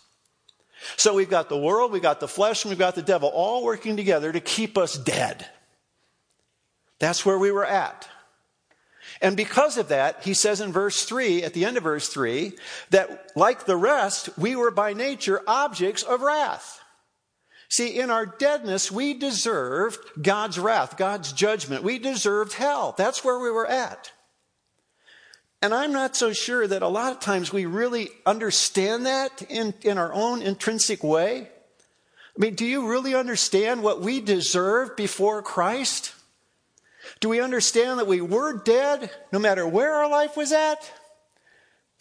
So 0.95 1.13
we've 1.15 1.29
got 1.29 1.49
the 1.49 1.57
world, 1.57 1.91
we've 1.91 2.01
got 2.01 2.19
the 2.19 2.27
flesh, 2.27 2.63
and 2.63 2.69
we've 2.69 2.79
got 2.79 2.95
the 2.95 3.01
devil 3.01 3.29
all 3.29 3.63
working 3.63 3.97
together 3.97 4.31
to 4.31 4.39
keep 4.39 4.77
us 4.77 4.97
dead. 4.97 5.45
That's 6.99 7.25
where 7.25 7.39
we 7.39 7.51
were 7.51 7.65
at. 7.65 8.07
And 9.21 9.35
because 9.35 9.77
of 9.77 9.89
that, 9.89 10.23
he 10.23 10.33
says 10.33 10.61
in 10.61 10.71
verse 10.71 11.03
3, 11.03 11.43
at 11.43 11.53
the 11.53 11.65
end 11.65 11.75
of 11.77 11.83
verse 11.83 12.07
3, 12.07 12.53
that 12.91 13.31
like 13.35 13.65
the 13.65 13.77
rest, 13.77 14.29
we 14.37 14.55
were 14.55 14.71
by 14.71 14.93
nature 14.93 15.41
objects 15.47 16.03
of 16.03 16.21
wrath. 16.21 16.79
See, 17.69 17.99
in 17.99 18.11
our 18.11 18.25
deadness, 18.25 18.91
we 18.91 19.13
deserved 19.13 19.99
God's 20.21 20.59
wrath, 20.59 20.97
God's 20.97 21.33
judgment. 21.33 21.83
We 21.83 21.99
deserved 21.99 22.53
hell. 22.53 22.93
That's 22.97 23.23
where 23.23 23.39
we 23.39 23.49
were 23.49 23.67
at. 23.67 24.11
And 25.61 25.73
I'm 25.73 25.91
not 25.91 26.15
so 26.15 26.31
sure 26.31 26.67
that 26.67 26.83
a 26.83 26.87
lot 26.87 27.11
of 27.11 27.19
times 27.19 27.51
we 27.51 27.65
really 27.65 28.09
understand 28.25 29.07
that 29.07 29.41
in, 29.49 29.73
in 29.81 29.97
our 29.97 30.13
own 30.13 30.41
intrinsic 30.41 31.03
way. 31.03 31.49
I 32.37 32.41
mean, 32.41 32.53
do 32.53 32.65
you 32.65 32.87
really 32.87 33.15
understand 33.15 33.81
what 33.81 34.01
we 34.01 34.21
deserve 34.21 34.95
before 34.95 35.41
Christ? 35.41 36.13
Do 37.19 37.29
we 37.29 37.39
understand 37.39 37.99
that 37.99 38.07
we 38.07 38.21
were 38.21 38.61
dead 38.61 39.09
no 39.31 39.39
matter 39.39 39.67
where 39.67 39.95
our 39.95 40.09
life 40.09 40.35
was 40.37 40.51
at? 40.51 40.91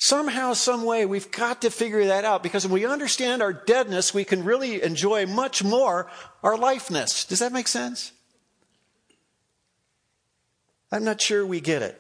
Somehow, 0.05 0.53
some 0.53 0.85
way, 0.85 1.07
we've 1.07 1.31
got 1.31 1.63
to 1.63 1.71
figure 1.71 2.05
that 2.05 2.27
out 2.27 2.43
because 2.43 2.67
when 2.67 2.75
we 2.75 2.85
understand 2.85 3.41
our 3.41 3.55
deadness, 3.55 4.13
we 4.13 4.23
can 4.23 4.45
really 4.45 4.83
enjoy 4.83 5.25
much 5.25 5.65
more 5.65 6.11
our 6.43 6.59
lifeness. 6.59 7.25
Does 7.25 7.39
that 7.39 7.55
make 7.55 7.67
sense? 7.67 8.13
I'm 10.93 11.05
not 11.05 11.23
sure 11.23 11.47
we 11.47 11.63
get 11.63 11.81
it. 11.81 11.99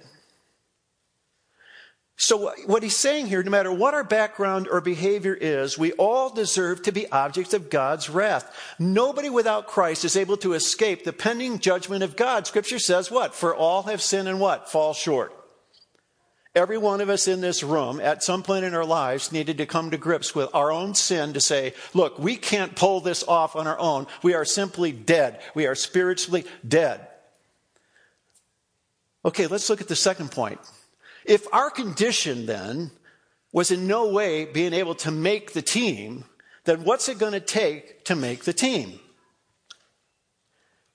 So, 2.17 2.53
what 2.67 2.83
he's 2.83 2.95
saying 2.95 3.29
here, 3.29 3.43
no 3.43 3.51
matter 3.51 3.73
what 3.73 3.95
our 3.95 4.05
background 4.05 4.69
or 4.71 4.83
behavior 4.83 5.33
is, 5.33 5.79
we 5.79 5.93
all 5.93 6.29
deserve 6.29 6.83
to 6.83 6.93
be 6.93 7.11
objects 7.11 7.55
of 7.55 7.71
God's 7.71 8.11
wrath. 8.11 8.55
Nobody 8.79 9.31
without 9.31 9.67
Christ 9.67 10.05
is 10.05 10.15
able 10.15 10.37
to 10.37 10.53
escape 10.53 11.05
the 11.05 11.15
pending 11.15 11.59
judgment 11.59 12.03
of 12.03 12.17
God. 12.17 12.47
Scripture 12.47 12.79
says 12.79 13.11
what? 13.11 13.35
For 13.35 13.57
all 13.57 13.85
have 13.85 14.03
sinned 14.03 14.29
and 14.29 14.41
what? 14.41 14.71
Fall 14.71 14.93
short. 14.93 15.33
Every 16.55 16.79
one 16.79 17.01
of 17.01 17.09
us 17.09 17.27
in 17.27 17.41
this 17.41 17.65
room 17.65 17.99
at 17.99 18.23
some 18.23 18.45
point 18.45 18.65
in 18.65 18.75
our 18.75 18.85
lives 18.85 19.33
needed 19.33 19.59
to 19.59 19.67
come 19.67 19.91
to 19.91 19.99
grips 19.99 20.37
with 20.37 20.55
our 20.55 20.71
own 20.71 20.95
sin 20.95 21.33
to 21.33 21.41
say, 21.41 21.75
look, 21.95 22.17
we 22.17 22.37
can't 22.37 22.77
pull 22.77 23.01
this 23.01 23.25
off 23.27 23.57
on 23.57 23.67
our 23.67 23.79
own. 23.79 24.07
We 24.23 24.35
are 24.35 24.45
simply 24.45 24.93
dead. 24.93 25.41
We 25.55 25.67
are 25.67 25.75
spiritually 25.75 26.45
dead. 26.67 27.09
Okay, 29.25 29.49
let's 29.49 29.69
look 29.69 29.81
at 29.81 29.89
the 29.89 29.97
second 29.97 30.31
point. 30.31 30.61
If 31.25 31.53
our 31.53 31.71
condition 31.71 32.47
then 32.47 32.93
was 33.51 33.73
in 33.73 33.89
no 33.89 34.09
way 34.11 34.45
being 34.45 34.75
able 34.75 34.95
to 34.97 35.11
make 35.11 35.55
the 35.55 35.63
team, 35.63 36.25
then 36.65 36.85
what's 36.85 37.09
it 37.09 37.19
going 37.19 37.33
to 37.33 37.41
take 37.41 38.05
to 38.05 38.15
make 38.15 38.45
the 38.45 38.53
team? 38.53 39.01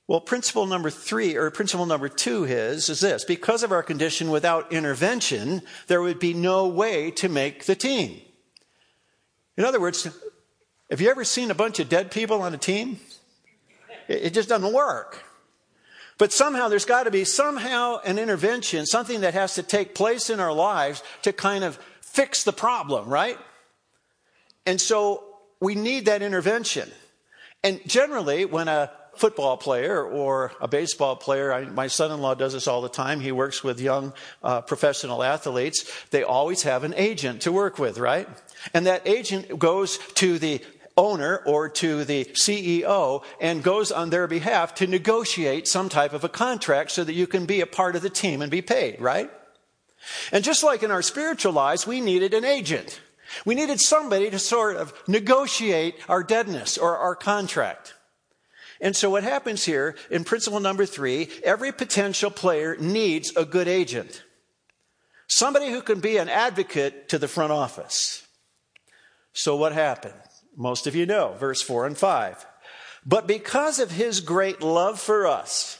Well, 0.09 0.21
principle 0.21 0.65
number 0.65 0.89
three, 0.89 1.35
or 1.35 1.51
principle 1.51 1.85
number 1.85 2.09
two 2.09 2.43
is, 2.43 2.89
is 2.89 2.99
this. 2.99 3.23
Because 3.23 3.61
of 3.61 3.71
our 3.71 3.83
condition 3.83 4.31
without 4.31 4.73
intervention, 4.73 5.61
there 5.85 6.01
would 6.01 6.17
be 6.17 6.33
no 6.33 6.67
way 6.67 7.11
to 7.11 7.29
make 7.29 7.65
the 7.65 7.75
team. 7.75 8.19
In 9.55 9.65
other 9.65 9.79
words, 9.79 10.07
have 10.89 10.99
you 10.99 11.11
ever 11.11 11.23
seen 11.23 11.51
a 11.51 11.53
bunch 11.53 11.79
of 11.79 11.89
dead 11.89 12.09
people 12.09 12.41
on 12.41 12.55
a 12.55 12.57
team? 12.57 12.99
It 14.07 14.33
just 14.33 14.49
doesn't 14.49 14.73
work. 14.73 15.25
But 16.17 16.33
somehow 16.33 16.69
there's 16.69 16.85
got 16.85 17.03
to 17.03 17.11
be 17.11 17.23
somehow 17.23 17.99
an 18.03 18.17
intervention, 18.17 18.87
something 18.87 19.21
that 19.21 19.35
has 19.35 19.53
to 19.53 19.63
take 19.63 19.93
place 19.93 20.31
in 20.31 20.39
our 20.39 20.51
lives 20.51 21.03
to 21.21 21.31
kind 21.31 21.63
of 21.63 21.77
fix 22.01 22.43
the 22.43 22.51
problem, 22.51 23.09
right? 23.09 23.37
And 24.65 24.81
so 24.81 25.23
we 25.59 25.75
need 25.75 26.05
that 26.05 26.23
intervention. 26.23 26.89
And 27.63 27.79
generally, 27.85 28.45
when 28.45 28.67
a 28.67 28.91
football 29.19 29.57
player 29.57 30.01
or 30.01 30.53
a 30.61 30.67
baseball 30.67 31.15
player, 31.15 31.51
I, 31.51 31.65
my 31.65 31.88
son 31.88 32.11
in 32.11 32.21
law 32.21 32.33
does 32.33 32.53
this 32.53 32.67
all 32.67 32.81
the 32.81 32.89
time. 32.89 33.19
He 33.19 33.33
works 33.33 33.63
with 33.63 33.81
young 33.81 34.13
uh, 34.41 34.61
professional 34.61 35.23
athletes. 35.23 35.85
They 36.11 36.23
always 36.23 36.63
have 36.63 36.85
an 36.85 36.93
agent 36.95 37.41
to 37.41 37.51
work 37.51 37.77
with, 37.77 37.97
right? 37.97 38.27
And 38.73 38.88
that 38.88 39.05
agent 39.05 39.59
goes 39.59 39.97
to 40.15 40.39
the 40.39 40.61
owner 40.95 41.41
or 41.45 41.69
to 41.69 42.05
the 42.05 42.25
CEO 42.25 43.23
and 43.41 43.61
goes 43.61 43.91
on 43.91 44.09
their 44.09 44.27
behalf 44.27 44.75
to 44.75 44.88
negotiate 44.88 45.67
some 45.67 45.89
type 45.89 46.13
of 46.13 46.23
a 46.23 46.29
contract 46.29 46.91
so 46.91 47.03
that 47.03 47.13
you 47.13 47.27
can 47.27 47.45
be 47.45 47.61
a 47.61 47.67
part 47.67 47.95
of 47.95 48.01
the 48.01 48.09
team 48.09 48.41
and 48.41 48.49
be 48.49 48.61
paid, 48.61 48.99
right? 49.01 49.29
And 50.31 50.43
just 50.43 50.63
like 50.63 50.81
in 50.81 50.91
our 50.91 51.01
spiritual 51.01 51.51
lives, 51.51 51.85
we 51.85 51.99
needed 51.99 52.33
an 52.33 52.45
agent. 52.45 53.01
We 53.45 53.53
needed 53.53 53.81
somebody 53.81 54.29
to 54.29 54.39
sort 54.39 54.77
of 54.77 54.93
negotiate 55.07 55.95
our 56.07 56.23
deadness 56.23 56.77
or 56.77 56.97
our 56.97 57.15
contract. 57.15 57.93
And 58.81 58.95
so 58.95 59.09
what 59.09 59.24
happens 59.24 59.65
here 59.65 59.95
in 60.09 60.24
principle 60.24 60.59
number 60.59 60.86
three, 60.86 61.29
every 61.43 61.71
potential 61.71 62.31
player 62.31 62.77
needs 62.77 63.36
a 63.36 63.45
good 63.45 63.67
agent. 63.67 64.24
Somebody 65.27 65.69
who 65.69 65.81
can 65.81 66.00
be 66.00 66.17
an 66.17 66.29
advocate 66.29 67.09
to 67.09 67.17
the 67.17 67.27
front 67.27 67.51
office. 67.51 68.25
So 69.33 69.55
what 69.55 69.74
happened? 69.74 70.15
Most 70.55 70.88
of 70.88 70.95
you 70.95 71.05
know, 71.05 71.36
verse 71.39 71.62
4 71.62 71.86
and 71.86 71.98
5. 71.98 72.45
But 73.05 73.27
because 73.27 73.79
of 73.79 73.91
his 73.91 74.21
great 74.21 74.62
love 74.62 75.00
for 75.00 75.27
us, 75.27 75.79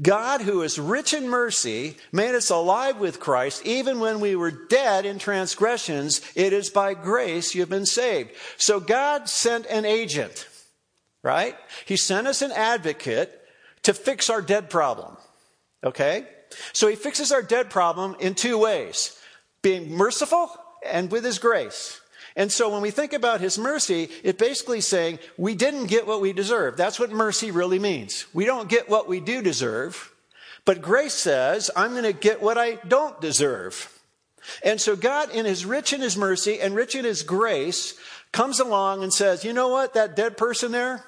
God, 0.00 0.42
who 0.42 0.60
is 0.60 0.78
rich 0.78 1.14
in 1.14 1.28
mercy, 1.28 1.96
made 2.12 2.34
us 2.34 2.50
alive 2.50 2.98
with 2.98 3.18
Christ 3.18 3.64
even 3.64 3.98
when 3.98 4.20
we 4.20 4.36
were 4.36 4.50
dead 4.50 5.06
in 5.06 5.18
transgressions. 5.18 6.20
It 6.34 6.52
is 6.52 6.68
by 6.68 6.92
grace 6.92 7.54
you've 7.54 7.70
been 7.70 7.86
saved. 7.86 8.32
So 8.58 8.78
God 8.78 9.28
sent 9.28 9.64
an 9.66 9.86
agent, 9.86 10.46
right? 11.26 11.56
He 11.84 11.96
sent 11.96 12.28
us 12.28 12.40
an 12.40 12.52
advocate 12.52 13.42
to 13.82 13.92
fix 13.92 14.30
our 14.30 14.40
dead 14.40 14.70
problem. 14.70 15.16
Okay? 15.82 16.24
So 16.72 16.86
he 16.86 16.94
fixes 16.94 17.32
our 17.32 17.42
dead 17.42 17.68
problem 17.68 18.14
in 18.20 18.34
two 18.34 18.56
ways 18.56 19.18
being 19.60 19.90
merciful 19.90 20.48
and 20.88 21.10
with 21.10 21.24
his 21.24 21.40
grace. 21.40 22.00
And 22.36 22.52
so 22.52 22.68
when 22.68 22.82
we 22.82 22.92
think 22.92 23.12
about 23.12 23.40
his 23.40 23.58
mercy, 23.58 24.08
it's 24.22 24.38
basically 24.38 24.80
saying 24.80 25.18
we 25.36 25.56
didn't 25.56 25.86
get 25.86 26.06
what 26.06 26.20
we 26.20 26.32
deserve. 26.32 26.76
That's 26.76 27.00
what 27.00 27.10
mercy 27.10 27.50
really 27.50 27.80
means. 27.80 28.26
We 28.32 28.44
don't 28.44 28.68
get 28.68 28.88
what 28.88 29.08
we 29.08 29.18
do 29.18 29.42
deserve, 29.42 30.12
but 30.64 30.80
grace 30.80 31.14
says, 31.14 31.70
I'm 31.74 31.92
going 31.92 32.04
to 32.04 32.12
get 32.12 32.40
what 32.40 32.58
I 32.58 32.74
don't 32.86 33.20
deserve. 33.20 33.92
And 34.62 34.80
so 34.80 34.94
God, 34.94 35.30
in 35.30 35.44
his 35.44 35.64
rich 35.64 35.92
in 35.92 36.00
his 36.00 36.16
mercy 36.16 36.60
and 36.60 36.76
rich 36.76 36.94
in 36.94 37.04
his 37.04 37.24
grace, 37.24 37.94
comes 38.32 38.60
along 38.60 39.02
and 39.02 39.12
says, 39.12 39.44
You 39.44 39.52
know 39.52 39.68
what, 39.68 39.94
that 39.94 40.14
dead 40.14 40.36
person 40.36 40.70
there, 40.70 41.04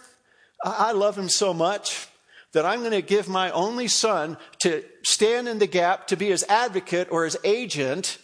I 0.64 0.92
love 0.92 1.16
him 1.16 1.28
so 1.28 1.54
much 1.54 2.08
that 2.52 2.64
I'm 2.64 2.80
going 2.80 2.92
to 2.92 3.02
give 3.02 3.28
my 3.28 3.50
only 3.50 3.88
son 3.88 4.36
to 4.60 4.82
stand 5.02 5.48
in 5.48 5.58
the 5.58 5.66
gap, 5.66 6.08
to 6.08 6.16
be 6.16 6.28
his 6.28 6.44
advocate 6.48 7.08
or 7.10 7.24
his 7.24 7.36
agent 7.44 8.18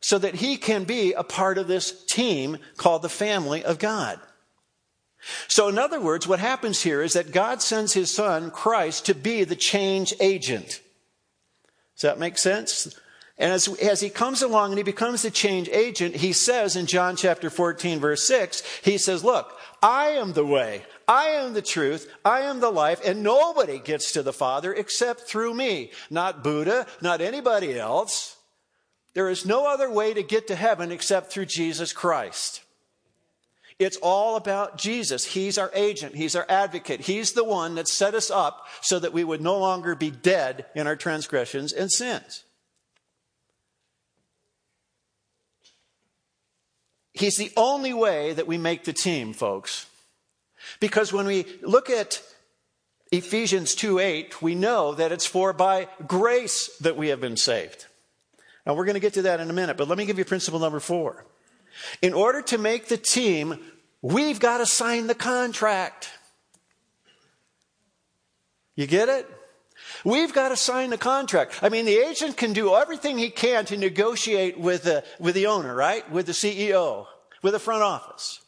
so 0.00 0.18
that 0.18 0.36
he 0.36 0.56
can 0.56 0.84
be 0.84 1.12
a 1.12 1.24
part 1.24 1.58
of 1.58 1.66
this 1.66 2.04
team 2.04 2.58
called 2.76 3.02
the 3.02 3.08
family 3.08 3.64
of 3.64 3.78
God. 3.78 4.20
So, 5.48 5.68
in 5.68 5.78
other 5.78 6.00
words, 6.00 6.28
what 6.28 6.38
happens 6.38 6.82
here 6.82 7.00
is 7.02 7.14
that 7.14 7.32
God 7.32 7.62
sends 7.62 7.94
his 7.94 8.10
son, 8.10 8.50
Christ, 8.50 9.06
to 9.06 9.14
be 9.14 9.44
the 9.44 9.56
change 9.56 10.12
agent. 10.20 10.82
Does 11.96 12.02
that 12.02 12.18
make 12.18 12.36
sense? 12.36 12.98
And 13.38 13.52
as, 13.52 13.68
as 13.80 14.00
he 14.00 14.10
comes 14.10 14.42
along 14.42 14.70
and 14.70 14.78
he 14.78 14.84
becomes 14.84 15.22
the 15.22 15.30
change 15.30 15.68
agent, 15.70 16.16
he 16.16 16.32
says 16.32 16.76
in 16.76 16.86
John 16.86 17.16
chapter 17.16 17.50
14, 17.50 17.98
verse 17.98 18.22
6, 18.24 18.62
he 18.82 18.98
says, 18.98 19.24
Look, 19.24 19.58
I 19.82 20.08
am 20.10 20.34
the 20.34 20.46
way, 20.46 20.84
I 21.06 21.26
am 21.26 21.52
the 21.52 21.62
truth, 21.62 22.10
I 22.24 22.40
am 22.42 22.60
the 22.60 22.70
life, 22.70 23.00
and 23.04 23.22
nobody 23.22 23.78
gets 23.78 24.12
to 24.12 24.22
the 24.22 24.32
Father 24.32 24.72
except 24.72 25.22
through 25.22 25.54
me. 25.54 25.90
Not 26.10 26.42
Buddha, 26.42 26.86
not 27.00 27.20
anybody 27.20 27.78
else. 27.78 28.36
There 29.14 29.28
is 29.28 29.46
no 29.46 29.66
other 29.66 29.90
way 29.90 30.12
to 30.14 30.22
get 30.22 30.48
to 30.48 30.56
heaven 30.56 30.90
except 30.90 31.30
through 31.30 31.46
Jesus 31.46 31.92
Christ. 31.92 32.62
It's 33.78 33.96
all 33.98 34.36
about 34.36 34.78
Jesus. 34.78 35.24
He's 35.24 35.58
our 35.58 35.70
agent. 35.74 36.14
He's 36.14 36.36
our 36.36 36.46
advocate. 36.48 37.00
He's 37.00 37.32
the 37.32 37.44
one 37.44 37.74
that 37.74 37.88
set 37.88 38.14
us 38.14 38.30
up 38.30 38.66
so 38.80 38.98
that 38.98 39.12
we 39.12 39.24
would 39.24 39.40
no 39.40 39.58
longer 39.58 39.94
be 39.94 40.10
dead 40.10 40.66
in 40.74 40.86
our 40.86 40.96
transgressions 40.96 41.72
and 41.72 41.90
sins. 41.90 42.44
He's 47.12 47.36
the 47.36 47.52
only 47.56 47.94
way 47.94 48.32
that 48.32 48.46
we 48.46 48.58
make 48.58 48.84
the 48.84 48.92
team, 48.92 49.32
folks. 49.32 49.86
Because 50.84 51.14
when 51.14 51.24
we 51.24 51.46
look 51.62 51.88
at 51.88 52.22
Ephesians 53.10 53.74
2 53.74 54.00
8, 54.00 54.42
we 54.42 54.54
know 54.54 54.92
that 54.92 55.12
it's 55.12 55.24
for 55.24 55.54
by 55.54 55.88
grace 56.06 56.76
that 56.82 56.94
we 56.94 57.08
have 57.08 57.22
been 57.22 57.38
saved. 57.38 57.86
Now, 58.66 58.74
we're 58.74 58.84
going 58.84 58.92
to 58.92 59.00
get 59.00 59.14
to 59.14 59.22
that 59.22 59.40
in 59.40 59.48
a 59.48 59.54
minute, 59.54 59.78
but 59.78 59.88
let 59.88 59.96
me 59.96 60.04
give 60.04 60.18
you 60.18 60.26
principle 60.26 60.60
number 60.60 60.80
four. 60.80 61.24
In 62.02 62.12
order 62.12 62.42
to 62.42 62.58
make 62.58 62.88
the 62.88 62.98
team, 62.98 63.60
we've 64.02 64.38
got 64.38 64.58
to 64.58 64.66
sign 64.66 65.06
the 65.06 65.14
contract. 65.14 66.10
You 68.76 68.86
get 68.86 69.08
it? 69.08 69.26
We've 70.04 70.34
got 70.34 70.50
to 70.50 70.56
sign 70.56 70.90
the 70.90 70.98
contract. 70.98 71.60
I 71.62 71.70
mean, 71.70 71.86
the 71.86 71.96
agent 71.96 72.36
can 72.36 72.52
do 72.52 72.74
everything 72.74 73.16
he 73.16 73.30
can 73.30 73.64
to 73.66 73.78
negotiate 73.78 74.60
with 74.60 74.82
the, 74.82 75.02
with 75.18 75.34
the 75.34 75.46
owner, 75.46 75.74
right? 75.74 76.10
With 76.10 76.26
the 76.26 76.32
CEO, 76.32 77.06
with 77.40 77.54
the 77.54 77.58
front 77.58 77.82
office. 77.82 78.43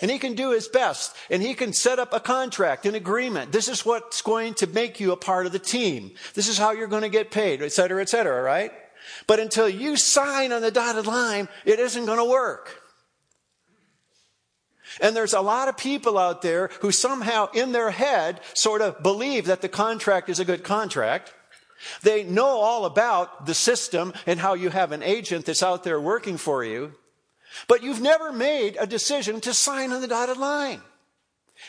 And 0.00 0.10
he 0.10 0.18
can 0.18 0.34
do 0.34 0.52
his 0.52 0.68
best 0.68 1.16
and 1.28 1.42
he 1.42 1.54
can 1.54 1.72
set 1.72 1.98
up 1.98 2.12
a 2.12 2.20
contract, 2.20 2.86
an 2.86 2.94
agreement. 2.94 3.52
This 3.52 3.68
is 3.68 3.84
what's 3.84 4.22
going 4.22 4.54
to 4.54 4.66
make 4.66 5.00
you 5.00 5.12
a 5.12 5.16
part 5.16 5.46
of 5.46 5.52
the 5.52 5.58
team. 5.58 6.12
This 6.34 6.48
is 6.48 6.58
how 6.58 6.70
you're 6.70 6.86
going 6.86 7.02
to 7.02 7.08
get 7.08 7.30
paid, 7.30 7.62
et 7.62 7.72
cetera, 7.72 8.00
et 8.00 8.08
cetera, 8.08 8.42
right? 8.42 8.72
But 9.26 9.40
until 9.40 9.68
you 9.68 9.96
sign 9.96 10.52
on 10.52 10.62
the 10.62 10.70
dotted 10.70 11.06
line, 11.06 11.48
it 11.64 11.80
isn't 11.80 12.06
going 12.06 12.18
to 12.18 12.24
work. 12.24 12.78
And 15.00 15.16
there's 15.16 15.32
a 15.32 15.40
lot 15.40 15.68
of 15.68 15.76
people 15.76 16.18
out 16.18 16.42
there 16.42 16.70
who 16.80 16.92
somehow 16.92 17.50
in 17.52 17.72
their 17.72 17.90
head 17.90 18.40
sort 18.54 18.82
of 18.82 19.02
believe 19.02 19.46
that 19.46 19.62
the 19.62 19.68
contract 19.68 20.28
is 20.28 20.38
a 20.38 20.44
good 20.44 20.62
contract. 20.62 21.32
They 22.02 22.22
know 22.22 22.46
all 22.46 22.84
about 22.84 23.46
the 23.46 23.54
system 23.54 24.12
and 24.26 24.38
how 24.38 24.54
you 24.54 24.70
have 24.70 24.92
an 24.92 25.02
agent 25.02 25.46
that's 25.46 25.62
out 25.62 25.82
there 25.82 26.00
working 26.00 26.36
for 26.36 26.62
you, 26.62 26.92
but 27.68 27.82
you've 27.82 28.00
never 28.00 28.32
made 28.32 28.76
a 28.78 28.86
decision 28.86 29.40
to 29.42 29.54
sign 29.54 29.92
on 29.92 30.00
the 30.00 30.08
dotted 30.08 30.36
line. 30.36 30.80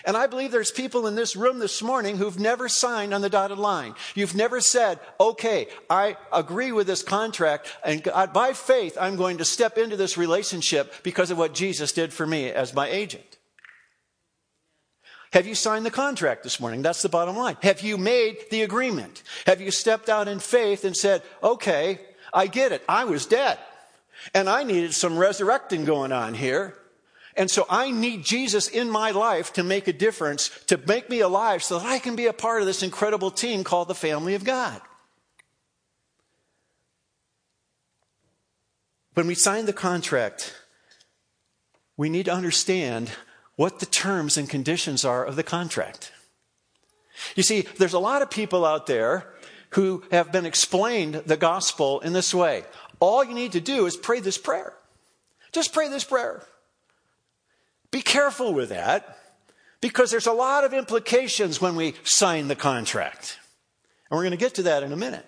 And 0.05 0.17
I 0.17 0.25
believe 0.25 0.51
there's 0.51 0.71
people 0.71 1.05
in 1.05 1.15
this 1.15 1.35
room 1.35 1.59
this 1.59 1.83
morning 1.83 2.17
who've 2.17 2.39
never 2.39 2.67
signed 2.67 3.13
on 3.13 3.21
the 3.21 3.29
dotted 3.29 3.59
line. 3.59 3.93
You've 4.15 4.35
never 4.35 4.59
said, 4.59 4.99
okay, 5.19 5.67
I 5.89 6.17
agree 6.31 6.71
with 6.71 6.87
this 6.87 7.03
contract, 7.03 7.67
and 7.83 8.03
by 8.33 8.53
faith, 8.53 8.97
I'm 8.99 9.17
going 9.17 9.37
to 9.37 9.45
step 9.45 9.77
into 9.77 9.95
this 9.95 10.17
relationship 10.17 11.03
because 11.03 11.29
of 11.29 11.37
what 11.37 11.53
Jesus 11.53 11.91
did 11.91 12.11
for 12.11 12.25
me 12.25 12.49
as 12.49 12.73
my 12.73 12.87
agent. 12.87 13.37
Have 15.33 15.47
you 15.47 15.55
signed 15.55 15.85
the 15.85 15.91
contract 15.91 16.43
this 16.43 16.59
morning? 16.59 16.81
That's 16.81 17.01
the 17.01 17.09
bottom 17.09 17.35
line. 17.35 17.57
Have 17.61 17.81
you 17.81 17.97
made 17.97 18.37
the 18.51 18.61
agreement? 18.61 19.21
Have 19.45 19.61
you 19.61 19.71
stepped 19.71 20.09
out 20.09 20.27
in 20.27 20.39
faith 20.39 20.85
and 20.85 20.95
said, 20.95 21.23
okay, 21.43 21.99
I 22.33 22.47
get 22.47 22.71
it. 22.71 22.83
I 22.89 23.05
was 23.05 23.25
dead. 23.25 23.59
And 24.33 24.49
I 24.49 24.63
needed 24.63 24.93
some 24.93 25.17
resurrecting 25.17 25.85
going 25.85 26.11
on 26.11 26.33
here. 26.33 26.75
And 27.35 27.49
so 27.49 27.65
I 27.69 27.89
need 27.91 28.23
Jesus 28.23 28.67
in 28.67 28.89
my 28.89 29.11
life 29.11 29.53
to 29.53 29.63
make 29.63 29.87
a 29.87 29.93
difference, 29.93 30.49
to 30.67 30.77
make 30.77 31.09
me 31.09 31.19
alive 31.19 31.63
so 31.63 31.79
that 31.79 31.85
I 31.85 31.99
can 31.99 32.15
be 32.15 32.27
a 32.27 32.33
part 32.33 32.61
of 32.61 32.67
this 32.67 32.83
incredible 32.83 33.31
team 33.31 33.63
called 33.63 33.87
the 33.87 33.95
family 33.95 34.35
of 34.35 34.43
God. 34.43 34.81
When 39.15 39.27
we 39.27 39.35
sign 39.35 39.65
the 39.65 39.73
contract, 39.73 40.55
we 41.97 42.09
need 42.09 42.25
to 42.25 42.33
understand 42.33 43.11
what 43.55 43.79
the 43.79 43.85
terms 43.85 44.37
and 44.37 44.49
conditions 44.49 45.05
are 45.05 45.23
of 45.23 45.35
the 45.35 45.43
contract. 45.43 46.11
You 47.35 47.43
see, 47.43 47.61
there's 47.77 47.93
a 47.93 47.99
lot 47.99 48.21
of 48.21 48.31
people 48.31 48.65
out 48.65 48.87
there 48.87 49.33
who 49.71 50.03
have 50.11 50.31
been 50.31 50.45
explained 50.45 51.15
the 51.25 51.37
gospel 51.37 51.99
in 52.01 52.13
this 52.13 52.33
way. 52.33 52.63
All 53.03 53.21
you 53.21 53.33
need 53.33 53.51
to 53.51 53.59
do 53.59 53.85
is 53.85 53.97
pray 53.97 54.21
this 54.21 54.37
prayer. 54.37 54.71
Just 55.51 55.73
pray 55.73 55.89
this 55.89 56.05
prayer. 56.05 56.41
Be 57.91 58.01
careful 58.01 58.53
with 58.53 58.69
that 58.69 59.17
because 59.81 60.09
there's 60.09 60.25
a 60.25 60.31
lot 60.31 60.63
of 60.63 60.73
implications 60.73 61.59
when 61.59 61.75
we 61.75 61.95
sign 62.05 62.47
the 62.47 62.55
contract. 62.55 63.39
And 64.09 64.15
we're 64.15 64.23
going 64.23 64.31
to 64.31 64.37
get 64.37 64.55
to 64.55 64.63
that 64.63 64.83
in 64.83 64.93
a 64.93 64.95
minute. 64.95 65.25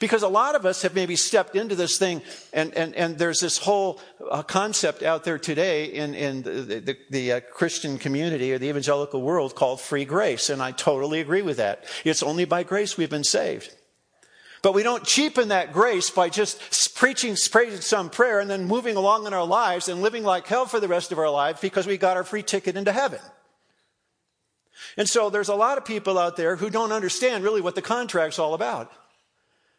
Because 0.00 0.22
a 0.22 0.28
lot 0.28 0.54
of 0.54 0.64
us 0.64 0.80
have 0.80 0.94
maybe 0.94 1.14
stepped 1.14 1.56
into 1.56 1.74
this 1.74 1.98
thing, 1.98 2.22
and, 2.54 2.72
and, 2.72 2.94
and 2.94 3.18
there's 3.18 3.40
this 3.40 3.58
whole 3.58 4.00
uh, 4.30 4.42
concept 4.42 5.02
out 5.02 5.24
there 5.24 5.38
today 5.38 5.84
in, 5.84 6.14
in 6.14 6.40
the, 6.40 6.80
the, 6.80 6.96
the 7.10 7.32
uh, 7.32 7.40
Christian 7.52 7.98
community 7.98 8.50
or 8.54 8.58
the 8.58 8.70
evangelical 8.70 9.20
world 9.20 9.54
called 9.54 9.78
free 9.78 10.06
grace. 10.06 10.48
And 10.48 10.62
I 10.62 10.70
totally 10.72 11.20
agree 11.20 11.42
with 11.42 11.58
that. 11.58 11.84
It's 12.02 12.22
only 12.22 12.46
by 12.46 12.62
grace 12.62 12.96
we've 12.96 13.10
been 13.10 13.24
saved. 13.24 13.76
But 14.64 14.72
we 14.72 14.82
don't 14.82 15.04
cheapen 15.04 15.48
that 15.48 15.74
grace 15.74 16.08
by 16.08 16.30
just 16.30 16.94
preaching, 16.94 17.36
some 17.36 18.08
prayer 18.08 18.40
and 18.40 18.48
then 18.48 18.64
moving 18.64 18.96
along 18.96 19.26
in 19.26 19.34
our 19.34 19.44
lives 19.44 19.90
and 19.90 20.00
living 20.00 20.24
like 20.24 20.46
hell 20.46 20.64
for 20.64 20.80
the 20.80 20.88
rest 20.88 21.12
of 21.12 21.18
our 21.18 21.28
lives 21.28 21.60
because 21.60 21.86
we 21.86 21.98
got 21.98 22.16
our 22.16 22.24
free 22.24 22.42
ticket 22.42 22.74
into 22.74 22.90
heaven. 22.90 23.20
And 24.96 25.06
so 25.06 25.28
there's 25.28 25.50
a 25.50 25.54
lot 25.54 25.76
of 25.76 25.84
people 25.84 26.18
out 26.18 26.38
there 26.38 26.56
who 26.56 26.70
don't 26.70 26.92
understand 26.92 27.44
really 27.44 27.60
what 27.60 27.74
the 27.74 27.82
contract's 27.82 28.38
all 28.38 28.54
about. 28.54 28.90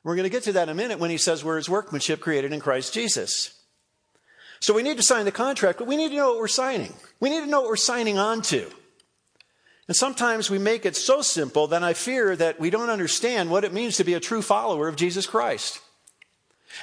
We're 0.04 0.16
going 0.16 0.26
to 0.26 0.30
get 0.30 0.44
to 0.44 0.52
that 0.52 0.70
in 0.70 0.70
a 0.70 0.76
minute 0.76 1.00
when 1.00 1.10
he 1.10 1.18
says 1.18 1.44
we're 1.44 1.58
his 1.58 1.68
workmanship 1.68 2.20
created 2.20 2.54
in 2.54 2.60
Christ 2.60 2.94
Jesus. 2.94 3.60
So 4.60 4.72
we 4.72 4.84
need 4.84 4.98
to 4.98 5.04
sign 5.04 5.26
the 5.26 5.32
contract, 5.32 5.80
but 5.80 5.88
we 5.88 5.98
need 5.98 6.10
to 6.10 6.16
know 6.16 6.30
what 6.30 6.38
we're 6.38 6.48
signing. 6.48 6.94
We 7.20 7.32
need 7.32 7.40
to 7.40 7.48
know 7.48 7.62
what 7.62 7.70
we're 7.70 7.76
signing 7.76 8.20
on 8.20 8.44
to. 8.44 8.70
And 9.88 9.96
sometimes 9.96 10.50
we 10.50 10.58
make 10.58 10.86
it 10.86 10.96
so 10.96 11.22
simple 11.22 11.68
that 11.68 11.84
I 11.84 11.94
fear 11.94 12.36
that 12.36 12.60
we 12.60 12.70
don't 12.70 12.90
understand 12.90 13.52
what 13.52 13.64
it 13.64 13.74
means 13.74 13.98
to 13.98 14.04
be 14.04 14.16
a 14.16 14.20
true 14.20 14.42
follower 14.42 14.88
of 14.88 14.96
Jesus 14.96 15.28
Christ. 15.28 15.80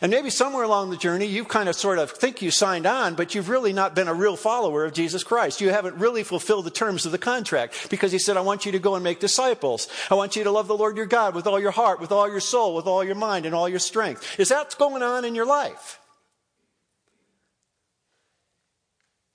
And 0.01 0.11
maybe 0.11 0.31
somewhere 0.31 0.63
along 0.63 0.91
the 0.91 0.97
journey, 0.97 1.27
you 1.27 1.45
kind 1.45 1.69
of 1.69 1.75
sort 1.75 1.99
of 1.99 2.11
think 2.11 2.41
you 2.41 2.51
signed 2.51 2.87
on, 2.87 3.15
but 3.15 3.35
you've 3.35 3.51
really 3.51 3.73
not 3.75 3.95
been 3.95 4.09
a 4.09 4.15
real 4.15 4.37
follower 4.37 4.85
of 4.85 4.95
Jesus 4.95 5.23
Christ. 5.23 5.61
You 5.61 5.69
haven't 5.69 5.97
really 5.97 6.23
fulfilled 6.23 6.65
the 6.65 6.71
terms 6.71 7.05
of 7.05 7.13
the 7.13 7.19
contract 7.19 7.91
because 7.91 8.11
he 8.11 8.19
said, 8.19 8.37
I 8.37 8.41
want 8.41 8.65
you 8.65 8.73
to 8.73 8.79
go 8.79 8.95
and 8.95 9.05
make 9.05 9.21
disciples. 9.21 9.89
I 10.11 10.15
want 10.15 10.35
you 10.35 10.45
to 10.45 10.51
love 10.51 10.67
the 10.67 10.77
Lord 10.77 10.97
your 10.97 11.07
God 11.07 11.35
with 11.35 11.47
all 11.47 11.61
your 11.61 11.73
heart, 11.73 12.01
with 12.01 12.11
all 12.11 12.31
your 12.31 12.41
soul, 12.41 12.75
with 12.75 12.87
all 12.87 13.05
your 13.05 13.17
mind, 13.17 13.45
and 13.45 13.55
all 13.55 13.69
your 13.69 13.79
strength. 13.81 14.41
Is 14.41 14.49
that 14.49 14.77
going 14.79 15.03
on 15.03 15.27
in 15.27 15.35
your 15.35 15.47
life? 15.47 15.99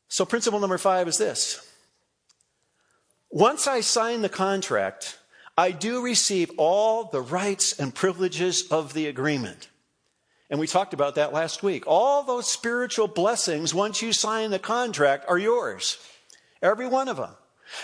So, 0.07 0.25
principle 0.25 0.59
number 0.59 0.77
five 0.79 1.07
is 1.07 1.17
this 1.17 1.66
once 3.29 3.67
I 3.67 3.81
sign 3.81 4.21
the 4.21 4.29
contract, 4.29 5.17
I 5.57 5.71
do 5.71 6.03
receive 6.03 6.51
all 6.57 7.05
the 7.05 7.21
rights 7.21 7.79
and 7.79 7.93
privileges 7.93 8.67
of 8.69 8.93
the 8.93 9.07
agreement. 9.07 9.69
And 10.49 10.59
we 10.59 10.67
talked 10.67 10.93
about 10.93 11.15
that 11.15 11.33
last 11.33 11.61
week. 11.63 11.83
All 11.87 12.23
those 12.23 12.47
spiritual 12.47 13.07
blessings, 13.07 13.73
once 13.73 14.01
you 14.01 14.13
sign 14.13 14.51
the 14.51 14.59
contract, 14.59 15.25
are 15.27 15.37
yours. 15.37 15.97
Every 16.61 16.87
one 16.87 17.09
of 17.09 17.17
them. 17.17 17.35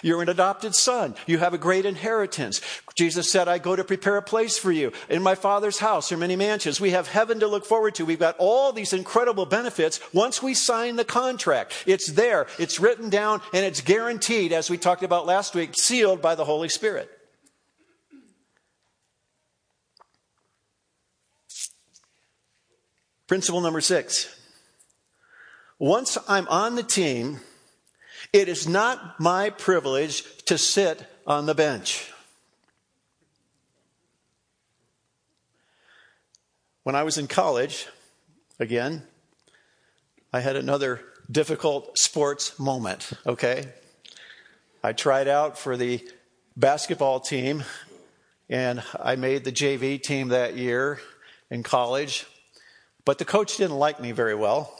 You're 0.01 0.21
an 0.21 0.29
adopted 0.29 0.75
son. 0.75 1.15
You 1.25 1.37
have 1.39 1.53
a 1.53 1.57
great 1.57 1.85
inheritance. 1.85 2.61
Jesus 2.95 3.31
said, 3.31 3.47
I 3.47 3.57
go 3.57 3.75
to 3.75 3.83
prepare 3.83 4.17
a 4.17 4.21
place 4.21 4.57
for 4.57 4.71
you. 4.71 4.91
In 5.09 5.23
my 5.23 5.35
Father's 5.35 5.79
house 5.79 6.11
are 6.11 6.17
many 6.17 6.35
mansions. 6.35 6.79
We 6.79 6.91
have 6.91 7.07
heaven 7.07 7.39
to 7.39 7.47
look 7.47 7.65
forward 7.65 7.95
to. 7.95 8.05
We've 8.05 8.19
got 8.19 8.35
all 8.37 8.71
these 8.71 8.93
incredible 8.93 9.45
benefits 9.45 9.99
once 10.13 10.41
we 10.41 10.53
sign 10.53 10.95
the 10.95 11.05
contract. 11.05 11.83
It's 11.85 12.07
there, 12.07 12.47
it's 12.59 12.79
written 12.79 13.09
down, 13.09 13.41
and 13.53 13.65
it's 13.65 13.81
guaranteed, 13.81 14.53
as 14.53 14.69
we 14.69 14.77
talked 14.77 15.03
about 15.03 15.25
last 15.25 15.55
week, 15.55 15.75
sealed 15.75 16.21
by 16.21 16.35
the 16.35 16.45
Holy 16.45 16.69
Spirit. 16.69 17.09
Principle 23.27 23.61
number 23.61 23.81
six. 23.81 24.39
Once 25.79 26.17
I'm 26.27 26.47
on 26.49 26.75
the 26.75 26.83
team, 26.83 27.39
it 28.33 28.49
is 28.49 28.67
not 28.67 29.19
my 29.19 29.51
privilege 29.51 30.23
to 30.45 30.57
sit 30.57 31.05
on 31.25 31.45
the 31.45 31.53
bench. 31.53 32.11
When 36.81 36.95
I 36.95 37.03
was 37.03 37.17
in 37.17 37.27
college, 37.27 37.87
again, 38.59 39.03
I 40.33 40.41
had 40.41 40.55
another 40.55 40.99
difficult 41.31 41.97
sports 41.97 42.59
moment, 42.59 43.13
okay? 43.25 43.67
I 44.83 44.91
tried 44.91 45.27
out 45.27 45.57
for 45.57 45.77
the 45.77 46.05
basketball 46.57 47.19
team 47.19 47.63
and 48.49 48.83
I 48.99 49.15
made 49.15 49.43
the 49.45 49.51
JV 49.51 50.01
team 50.01 50.29
that 50.29 50.57
year 50.57 50.99
in 51.49 51.63
college, 51.63 52.25
but 53.05 53.19
the 53.19 53.25
coach 53.25 53.57
didn't 53.57 53.77
like 53.77 54.01
me 54.01 54.11
very 54.11 54.35
well. 54.35 54.77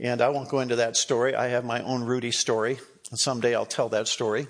And 0.00 0.22
I 0.22 0.30
won't 0.30 0.48
go 0.48 0.60
into 0.60 0.76
that 0.76 0.96
story. 0.96 1.34
I 1.34 1.48
have 1.48 1.64
my 1.64 1.82
own 1.82 2.04
Rudy 2.04 2.30
story. 2.30 2.78
And 3.10 3.18
someday 3.18 3.54
I'll 3.54 3.66
tell 3.66 3.90
that 3.90 4.08
story. 4.08 4.46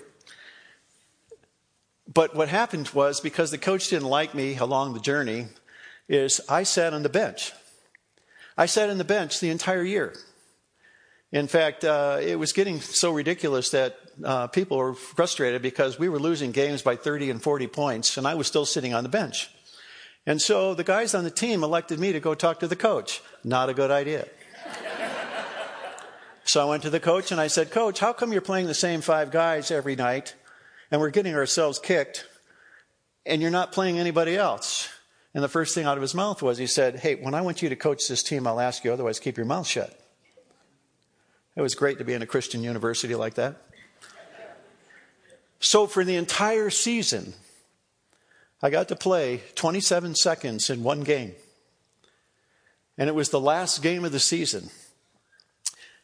But 2.11 2.35
what 2.35 2.47
happened 2.47 2.89
was 2.89 3.19
because 3.19 3.51
the 3.51 3.57
coach 3.57 3.89
didn't 3.89 4.07
like 4.07 4.33
me 4.33 4.57
along 4.57 4.93
the 4.93 4.99
journey, 4.99 5.47
is 6.07 6.41
I 6.49 6.63
sat 6.63 6.93
on 6.93 7.03
the 7.03 7.09
bench. 7.09 7.53
I 8.57 8.65
sat 8.65 8.89
on 8.89 8.97
the 8.97 9.03
bench 9.03 9.39
the 9.39 9.49
entire 9.49 9.83
year. 9.83 10.13
In 11.31 11.47
fact, 11.47 11.85
uh, 11.85 12.17
it 12.21 12.37
was 12.37 12.51
getting 12.51 12.81
so 12.81 13.11
ridiculous 13.11 13.69
that 13.69 13.97
uh, 14.23 14.47
people 14.47 14.77
were 14.77 14.93
frustrated 14.93 15.61
because 15.61 15.97
we 15.97 16.09
were 16.09 16.19
losing 16.19 16.51
games 16.51 16.81
by 16.81 16.97
30 16.97 17.29
and 17.29 17.41
40 17.41 17.67
points, 17.67 18.17
and 18.17 18.27
I 18.27 18.35
was 18.35 18.47
still 18.47 18.65
sitting 18.65 18.93
on 18.93 19.03
the 19.03 19.09
bench. 19.09 19.49
And 20.25 20.41
so 20.41 20.73
the 20.73 20.83
guys 20.83 21.15
on 21.15 21.23
the 21.23 21.31
team 21.31 21.63
elected 21.63 21.99
me 21.99 22.11
to 22.11 22.19
go 22.19 22.35
talk 22.35 22.59
to 22.59 22.67
the 22.67 22.75
coach. 22.75 23.21
Not 23.43 23.69
a 23.69 23.73
good 23.73 23.89
idea. 23.89 24.27
So 26.43 26.61
I 26.61 26.65
went 26.65 26.83
to 26.83 26.89
the 26.89 26.99
coach 26.99 27.31
and 27.31 27.39
I 27.39 27.47
said, 27.47 27.71
Coach, 27.71 27.99
how 27.99 28.13
come 28.13 28.31
you're 28.31 28.41
playing 28.41 28.67
the 28.67 28.73
same 28.73 29.01
five 29.01 29.31
guys 29.31 29.71
every 29.71 29.95
night 29.95 30.35
and 30.89 30.99
we're 30.99 31.09
getting 31.09 31.35
ourselves 31.35 31.79
kicked 31.79 32.25
and 33.25 33.41
you're 33.41 33.51
not 33.51 33.71
playing 33.71 33.99
anybody 33.99 34.35
else? 34.35 34.89
And 35.33 35.43
the 35.43 35.49
first 35.49 35.73
thing 35.73 35.85
out 35.85 35.97
of 35.97 36.01
his 36.01 36.13
mouth 36.13 36.41
was, 36.41 36.57
he 36.57 36.67
said, 36.67 36.99
Hey, 36.99 37.15
when 37.15 37.33
I 37.33 37.41
want 37.41 37.61
you 37.61 37.69
to 37.69 37.75
coach 37.75 38.07
this 38.07 38.23
team, 38.23 38.45
I'll 38.45 38.59
ask 38.59 38.83
you, 38.83 38.91
otherwise, 38.91 39.19
keep 39.19 39.37
your 39.37 39.45
mouth 39.45 39.67
shut. 39.67 39.97
It 41.55 41.61
was 41.61 41.75
great 41.75 41.97
to 41.99 42.03
be 42.03 42.13
in 42.13 42.21
a 42.21 42.25
Christian 42.25 42.63
university 42.63 43.15
like 43.15 43.35
that. 43.35 43.55
So, 45.59 45.85
for 45.85 46.03
the 46.03 46.15
entire 46.15 46.69
season, 46.69 47.33
I 48.63 48.69
got 48.69 48.87
to 48.87 48.95
play 48.95 49.43
27 49.55 50.15
seconds 50.15 50.69
in 50.69 50.83
one 50.83 51.01
game. 51.01 51.33
And 52.97 53.07
it 53.07 53.13
was 53.13 53.29
the 53.29 53.39
last 53.39 53.81
game 53.81 54.03
of 54.03 54.11
the 54.11 54.19
season. 54.19 54.69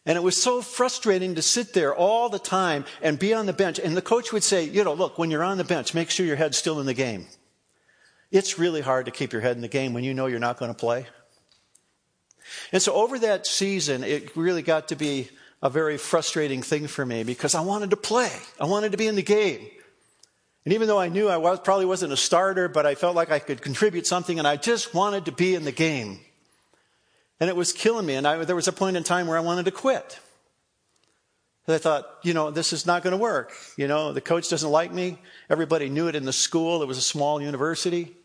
And 0.08 0.16
it 0.16 0.24
was 0.24 0.42
so 0.42 0.62
frustrating 0.62 1.36
to 1.36 1.42
sit 1.42 1.74
there 1.74 1.94
all 1.94 2.30
the 2.30 2.40
time 2.40 2.86
and 3.02 3.20
be 3.20 3.34
on 3.34 3.46
the 3.46 3.52
bench. 3.52 3.78
And 3.78 3.96
the 3.96 4.02
coach 4.02 4.32
would 4.32 4.42
say, 4.44 4.64
you 4.64 4.86
know, 4.86 4.94
look, 4.94 5.18
when 5.18 5.30
you're 5.30 5.44
on 5.44 5.58
the 5.58 5.66
bench, 5.66 5.94
make 5.94 6.10
sure 6.10 6.26
your 6.26 6.38
head's 6.38 6.58
still 6.58 6.80
in 6.80 6.86
the 6.86 6.94
game. 6.94 7.28
It's 8.32 8.58
really 8.58 8.80
hard 8.80 9.06
to 9.08 9.12
keep 9.12 9.34
your 9.34 9.42
head 9.42 9.58
in 9.58 9.62
the 9.62 9.68
game 9.68 9.94
when 9.94 10.06
you 10.06 10.14
know 10.14 10.28
you're 10.28 10.40
not 10.40 10.58
going 10.58 10.72
to 10.72 10.78
play. 10.78 11.08
And 12.72 12.82
so 12.82 12.94
over 12.94 13.20
that 13.20 13.46
season, 13.46 14.06
it 14.06 14.36
really 14.38 14.62
got 14.62 14.88
to 14.88 14.96
be 14.96 15.30
a 15.62 15.70
very 15.70 15.98
frustrating 15.98 16.62
thing 16.62 16.88
for 16.88 17.06
me 17.06 17.24
because 17.24 17.54
I 17.54 17.62
wanted 17.62 17.90
to 17.90 17.98
play. 17.98 18.32
I 18.62 18.66
wanted 18.66 18.94
to 18.94 18.98
be 18.98 19.08
in 19.08 19.16
the 19.16 19.24
game. 19.24 19.68
And 20.64 20.74
even 20.74 20.88
though 20.88 21.00
I 21.00 21.10
knew 21.10 21.28
I 21.28 21.38
was, 21.38 21.60
probably 21.60 21.86
wasn't 21.86 22.14
a 22.14 22.18
starter, 22.18 22.70
but 22.70 22.86
I 22.86 22.96
felt 22.96 23.16
like 23.16 23.30
I 23.30 23.40
could 23.40 23.62
contribute 23.62 24.08
something 24.08 24.40
and 24.40 24.48
I 24.48 24.56
just 24.56 24.94
wanted 24.94 25.26
to 25.26 25.34
be 25.34 25.54
in 25.54 25.66
the 25.66 25.74
game. 25.74 26.22
And 27.40 27.50
it 27.50 27.56
was 27.56 27.72
killing 27.72 28.06
me. 28.06 28.16
And 28.16 28.28
I, 28.28 28.44
there 28.46 28.56
was 28.56 28.68
a 28.68 28.74
point 28.74 28.98
in 28.98 29.04
time 29.04 29.28
where 29.28 29.38
I 29.38 29.42
wanted 29.42 29.66
to 29.66 29.72
quit. 29.72 30.20
I 31.68 31.78
thought, 31.78 32.08
you 32.24 32.34
know, 32.34 32.50
this 32.50 32.72
is 32.72 32.86
not 32.86 33.04
going 33.04 33.12
to 33.12 33.18
work. 33.18 33.52
You 33.76 33.88
know, 33.88 34.14
the 34.14 34.22
coach 34.22 34.50
doesn't 34.50 34.70
like 34.70 34.94
me. 34.94 35.18
Everybody 35.50 35.90
knew 35.90 36.08
it 36.08 36.16
in 36.16 36.24
the 36.24 36.32
school. 36.32 36.82
It 36.82 36.88
was 36.88 36.98
a 36.98 37.02
small 37.02 37.42
university. 37.42 38.16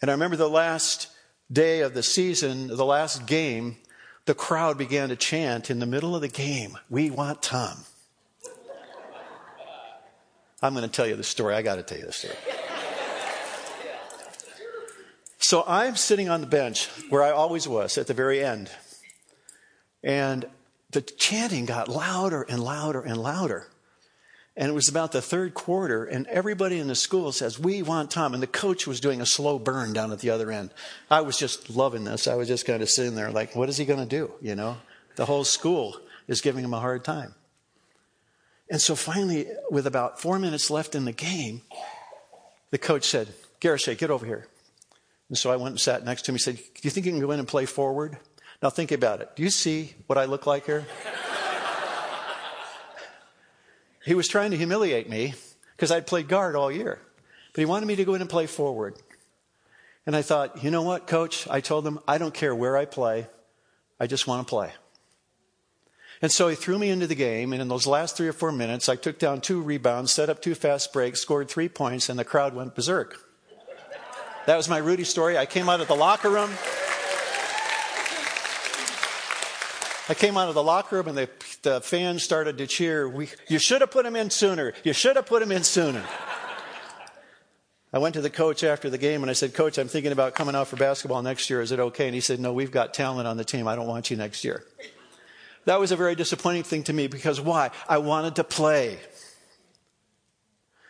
And 0.00 0.10
I 0.10 0.14
remember 0.14 0.36
the 0.36 0.48
last 0.48 1.08
day 1.52 1.80
of 1.80 1.92
the 1.92 2.02
season, 2.02 2.68
the 2.68 2.86
last 2.86 3.26
game, 3.26 3.76
the 4.24 4.34
crowd 4.34 4.78
began 4.78 5.10
to 5.10 5.16
chant 5.16 5.70
in 5.70 5.78
the 5.78 5.86
middle 5.86 6.14
of 6.14 6.22
the 6.22 6.28
game, 6.28 6.78
We 6.88 7.10
want 7.10 7.42
Tom. 7.42 7.84
I'm 10.60 10.74
going 10.74 10.84
to 10.84 10.90
tell 10.90 11.06
you 11.06 11.16
the 11.16 11.22
story. 11.22 11.54
I 11.54 11.62
got 11.62 11.76
to 11.76 11.82
tell 11.82 11.98
you 11.98 12.06
the 12.06 12.12
story. 12.12 12.34
So 15.48 15.64
I'm 15.66 15.96
sitting 15.96 16.28
on 16.28 16.42
the 16.42 16.46
bench 16.46 16.90
where 17.08 17.22
I 17.22 17.30
always 17.30 17.66
was 17.66 17.96
at 17.96 18.06
the 18.06 18.12
very 18.12 18.44
end. 18.44 18.70
And 20.04 20.44
the 20.90 21.00
chanting 21.00 21.64
got 21.64 21.88
louder 21.88 22.42
and 22.42 22.62
louder 22.62 23.00
and 23.00 23.16
louder. 23.16 23.66
And 24.58 24.68
it 24.68 24.74
was 24.74 24.90
about 24.90 25.12
the 25.12 25.22
third 25.22 25.54
quarter, 25.54 26.04
and 26.04 26.26
everybody 26.26 26.78
in 26.78 26.86
the 26.86 26.94
school 26.94 27.32
says, 27.32 27.58
We 27.58 27.80
want 27.80 28.10
Tom. 28.10 28.34
And 28.34 28.42
the 28.42 28.46
coach 28.46 28.86
was 28.86 29.00
doing 29.00 29.22
a 29.22 29.24
slow 29.24 29.58
burn 29.58 29.94
down 29.94 30.12
at 30.12 30.18
the 30.18 30.28
other 30.28 30.52
end. 30.52 30.68
I 31.10 31.22
was 31.22 31.38
just 31.38 31.70
loving 31.70 32.04
this. 32.04 32.28
I 32.28 32.34
was 32.34 32.46
just 32.46 32.66
kind 32.66 32.82
of 32.82 32.90
sitting 32.90 33.14
there 33.14 33.30
like, 33.30 33.56
What 33.56 33.70
is 33.70 33.78
he 33.78 33.86
going 33.86 34.06
to 34.06 34.16
do? 34.16 34.30
You 34.42 34.54
know, 34.54 34.76
the 35.16 35.24
whole 35.24 35.44
school 35.44 35.98
is 36.26 36.42
giving 36.42 36.62
him 36.62 36.74
a 36.74 36.80
hard 36.80 37.04
time. 37.04 37.34
And 38.70 38.82
so 38.82 38.94
finally, 38.94 39.46
with 39.70 39.86
about 39.86 40.20
four 40.20 40.38
minutes 40.38 40.68
left 40.68 40.94
in 40.94 41.06
the 41.06 41.12
game, 41.12 41.62
the 42.70 42.76
coach 42.76 43.06
said, 43.06 43.28
Garasha, 43.62 43.96
get 43.96 44.10
over 44.10 44.26
here. 44.26 44.46
And 45.28 45.36
so 45.36 45.50
I 45.50 45.56
went 45.56 45.72
and 45.72 45.80
sat 45.80 46.04
next 46.04 46.22
to 46.22 46.30
him. 46.30 46.36
He 46.36 46.40
said, 46.40 46.56
Do 46.56 46.80
you 46.82 46.90
think 46.90 47.06
you 47.06 47.12
can 47.12 47.20
go 47.20 47.30
in 47.30 47.38
and 47.38 47.48
play 47.48 47.66
forward? 47.66 48.18
Now 48.62 48.70
think 48.70 48.92
about 48.92 49.20
it. 49.20 49.36
Do 49.36 49.42
you 49.42 49.50
see 49.50 49.94
what 50.06 50.18
I 50.18 50.24
look 50.24 50.46
like 50.46 50.66
here? 50.66 50.86
he 54.04 54.14
was 54.14 54.26
trying 54.26 54.50
to 54.50 54.56
humiliate 54.56 55.08
me 55.08 55.34
because 55.76 55.92
I'd 55.92 56.06
played 56.06 56.28
guard 56.28 56.56
all 56.56 56.72
year. 56.72 56.98
But 57.52 57.60
he 57.60 57.66
wanted 57.66 57.86
me 57.86 57.96
to 57.96 58.04
go 58.04 58.14
in 58.14 58.20
and 58.20 58.30
play 58.30 58.46
forward. 58.46 58.96
And 60.06 60.16
I 60.16 60.22
thought, 60.22 60.64
you 60.64 60.70
know 60.70 60.82
what, 60.82 61.06
coach? 61.06 61.46
I 61.48 61.60
told 61.60 61.86
him, 61.86 61.98
I 62.08 62.18
don't 62.18 62.34
care 62.34 62.54
where 62.54 62.76
I 62.76 62.86
play. 62.86 63.26
I 64.00 64.06
just 64.06 64.26
want 64.26 64.46
to 64.46 64.50
play. 64.50 64.72
And 66.20 66.32
so 66.32 66.48
he 66.48 66.56
threw 66.56 66.78
me 66.78 66.90
into 66.90 67.06
the 67.06 67.14
game, 67.14 67.52
and 67.52 67.62
in 67.62 67.68
those 67.68 67.86
last 67.86 68.16
three 68.16 68.26
or 68.26 68.32
four 68.32 68.50
minutes, 68.50 68.88
I 68.88 68.96
took 68.96 69.18
down 69.18 69.40
two 69.40 69.60
rebounds, 69.60 70.12
set 70.12 70.28
up 70.28 70.42
two 70.42 70.54
fast 70.54 70.92
breaks, 70.92 71.20
scored 71.20 71.48
three 71.48 71.68
points, 71.68 72.08
and 72.08 72.18
the 72.18 72.24
crowd 72.24 72.54
went 72.54 72.74
berserk. 72.74 73.27
That 74.48 74.56
was 74.56 74.66
my 74.66 74.78
Rudy 74.78 75.04
story. 75.04 75.36
I 75.36 75.44
came 75.44 75.68
out 75.68 75.82
of 75.82 75.88
the 75.88 75.94
locker 75.94 76.30
room. 76.30 76.48
I 80.08 80.14
came 80.14 80.38
out 80.38 80.48
of 80.48 80.54
the 80.54 80.62
locker 80.62 80.96
room, 80.96 81.08
and 81.08 81.18
the, 81.18 81.28
the 81.60 81.82
fans 81.82 82.22
started 82.22 82.56
to 82.56 82.66
cheer. 82.66 83.06
We, 83.06 83.28
you 83.48 83.58
should 83.58 83.82
have 83.82 83.90
put 83.90 84.06
him 84.06 84.16
in 84.16 84.30
sooner. 84.30 84.72
You 84.84 84.94
should 84.94 85.16
have 85.16 85.26
put 85.26 85.42
him 85.42 85.52
in 85.52 85.64
sooner. 85.64 86.02
I 87.92 87.98
went 87.98 88.14
to 88.14 88.22
the 88.22 88.30
coach 88.30 88.64
after 88.64 88.88
the 88.88 88.96
game 88.96 89.20
and 89.20 89.28
I 89.28 89.34
said, 89.34 89.52
Coach, 89.52 89.76
I'm 89.76 89.86
thinking 89.86 90.12
about 90.12 90.34
coming 90.34 90.54
out 90.54 90.68
for 90.68 90.76
basketball 90.76 91.20
next 91.20 91.50
year. 91.50 91.60
Is 91.60 91.70
it 91.70 91.78
okay? 91.78 92.06
And 92.06 92.14
he 92.14 92.22
said, 92.22 92.40
No, 92.40 92.54
we've 92.54 92.72
got 92.72 92.94
talent 92.94 93.28
on 93.28 93.36
the 93.36 93.44
team. 93.44 93.68
I 93.68 93.76
don't 93.76 93.86
want 93.86 94.10
you 94.10 94.16
next 94.16 94.44
year. 94.44 94.64
That 95.66 95.78
was 95.78 95.92
a 95.92 95.96
very 95.96 96.14
disappointing 96.14 96.62
thing 96.62 96.84
to 96.84 96.94
me 96.94 97.06
because 97.06 97.38
why? 97.38 97.70
I 97.86 97.98
wanted 97.98 98.36
to 98.36 98.44
play. 98.44 98.98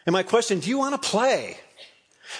And 0.06 0.12
my 0.12 0.22
question, 0.22 0.60
do 0.60 0.70
you 0.70 0.78
want 0.78 1.02
to 1.02 1.08
play? 1.08 1.58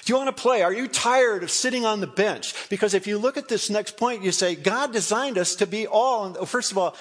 Do 0.05 0.13
you 0.13 0.19
want 0.19 0.35
to 0.35 0.43
play? 0.43 0.63
Are 0.63 0.73
you 0.73 0.87
tired 0.87 1.43
of 1.43 1.51
sitting 1.51 1.87
on 1.87 2.01
the 2.01 2.07
bench? 2.07 2.69
Because 2.69 2.93
if 2.93 3.07
you 3.07 3.17
look 3.17 3.37
at 3.39 3.49
this 3.49 3.71
next 3.71 3.97
point, 3.97 4.23
you 4.23 4.33
say, 4.33 4.55
God 4.55 4.93
designed 4.93 5.39
us 5.39 5.55
to 5.57 5.67
be 5.67 5.87
all. 5.87 6.37
Oh, 6.39 6.45
first 6.45 6.73
of 6.73 6.79
all, 6.79 6.95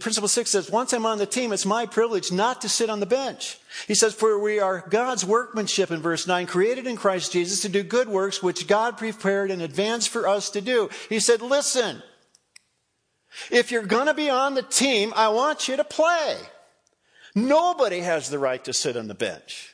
principle 0.00 0.28
six 0.28 0.50
says, 0.50 0.70
once 0.70 0.92
I'm 0.92 1.04
on 1.04 1.18
the 1.18 1.26
team, 1.26 1.52
it's 1.52 1.66
my 1.66 1.84
privilege 1.84 2.32
not 2.32 2.62
to 2.62 2.68
sit 2.68 2.88
on 2.88 3.00
the 3.00 3.06
bench. 3.06 3.58
He 3.86 3.94
says, 3.94 4.14
for 4.14 4.38
we 4.38 4.58
are 4.58 4.84
God's 4.88 5.24
workmanship 5.24 5.90
in 5.90 6.00
verse 6.00 6.26
nine, 6.26 6.46
created 6.46 6.86
in 6.86 6.96
Christ 6.96 7.32
Jesus 7.32 7.60
to 7.60 7.68
do 7.68 7.82
good 7.82 8.08
works, 8.08 8.42
which 8.42 8.66
God 8.66 8.96
prepared 8.96 9.50
in 9.50 9.60
advance 9.60 10.06
for 10.06 10.26
us 10.26 10.48
to 10.50 10.60
do. 10.60 10.88
He 11.08 11.20
said, 11.20 11.42
listen, 11.42 12.02
if 13.50 13.70
you're 13.70 13.82
going 13.82 14.06
to 14.06 14.14
be 14.14 14.30
on 14.30 14.54
the 14.54 14.62
team, 14.62 15.12
I 15.14 15.28
want 15.28 15.68
you 15.68 15.76
to 15.76 15.84
play. 15.84 16.38
Nobody 17.34 17.98
has 17.98 18.30
the 18.30 18.38
right 18.38 18.64
to 18.64 18.72
sit 18.72 18.96
on 18.96 19.08
the 19.08 19.14
bench. 19.14 19.73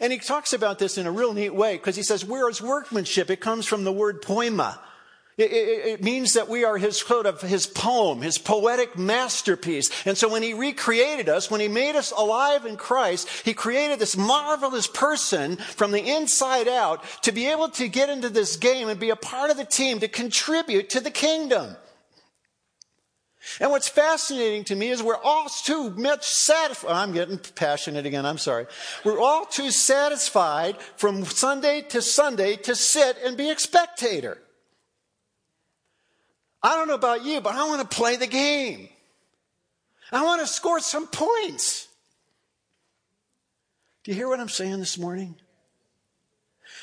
And 0.00 0.12
he 0.12 0.18
talks 0.18 0.52
about 0.52 0.78
this 0.78 0.98
in 0.98 1.06
a 1.06 1.12
real 1.12 1.32
neat 1.32 1.54
way 1.54 1.74
because 1.74 1.96
he 1.96 2.02
says, 2.02 2.24
we're 2.24 2.48
his 2.48 2.62
workmanship. 2.62 3.30
It 3.30 3.40
comes 3.40 3.66
from 3.66 3.84
the 3.84 3.92
word 3.92 4.22
poema. 4.22 4.80
It, 5.38 5.52
it, 5.52 5.86
it, 5.86 6.02
means 6.02 6.32
that 6.32 6.48
we 6.48 6.64
are 6.64 6.78
his 6.78 7.02
quote 7.02 7.26
of 7.26 7.42
his 7.42 7.66
poem, 7.66 8.22
his 8.22 8.38
poetic 8.38 8.96
masterpiece. 8.96 9.90
And 10.06 10.16
so 10.16 10.30
when 10.30 10.42
he 10.42 10.54
recreated 10.54 11.28
us, 11.28 11.50
when 11.50 11.60
he 11.60 11.68
made 11.68 11.94
us 11.94 12.10
alive 12.10 12.64
in 12.64 12.78
Christ, 12.78 13.28
he 13.44 13.52
created 13.52 13.98
this 13.98 14.16
marvelous 14.16 14.86
person 14.86 15.56
from 15.56 15.90
the 15.90 16.00
inside 16.02 16.68
out 16.68 17.04
to 17.22 17.32
be 17.32 17.48
able 17.48 17.68
to 17.70 17.86
get 17.86 18.08
into 18.08 18.30
this 18.30 18.56
game 18.56 18.88
and 18.88 18.98
be 18.98 19.10
a 19.10 19.16
part 19.16 19.50
of 19.50 19.58
the 19.58 19.66
team 19.66 20.00
to 20.00 20.08
contribute 20.08 20.88
to 20.90 21.00
the 21.00 21.10
kingdom. 21.10 21.76
And 23.60 23.70
what's 23.70 23.88
fascinating 23.88 24.64
to 24.64 24.76
me 24.76 24.90
is 24.90 25.02
we're 25.02 25.16
all 25.16 25.48
too 25.48 25.90
much 25.90 26.26
satisfied. 26.26 26.90
Oh, 26.90 26.94
I'm 26.94 27.12
getting 27.12 27.38
passionate 27.38 28.04
again. 28.04 28.26
I'm 28.26 28.38
sorry. 28.38 28.66
We're 29.04 29.20
all 29.20 29.46
too 29.46 29.70
satisfied 29.70 30.80
from 30.96 31.24
Sunday 31.24 31.82
to 31.90 32.02
Sunday 32.02 32.56
to 32.56 32.74
sit 32.74 33.16
and 33.24 33.36
be 33.36 33.50
a 33.50 33.58
spectator. 33.58 34.38
I 36.62 36.74
don't 36.74 36.88
know 36.88 36.94
about 36.94 37.24
you, 37.24 37.40
but 37.40 37.54
I 37.54 37.68
want 37.68 37.88
to 37.88 37.96
play 37.96 38.16
the 38.16 38.26
game. 38.26 38.88
I 40.10 40.24
want 40.24 40.40
to 40.40 40.46
score 40.46 40.80
some 40.80 41.06
points. 41.06 41.88
Do 44.04 44.10
you 44.10 44.16
hear 44.16 44.28
what 44.28 44.40
I'm 44.40 44.48
saying 44.48 44.78
this 44.78 44.98
morning? 44.98 45.36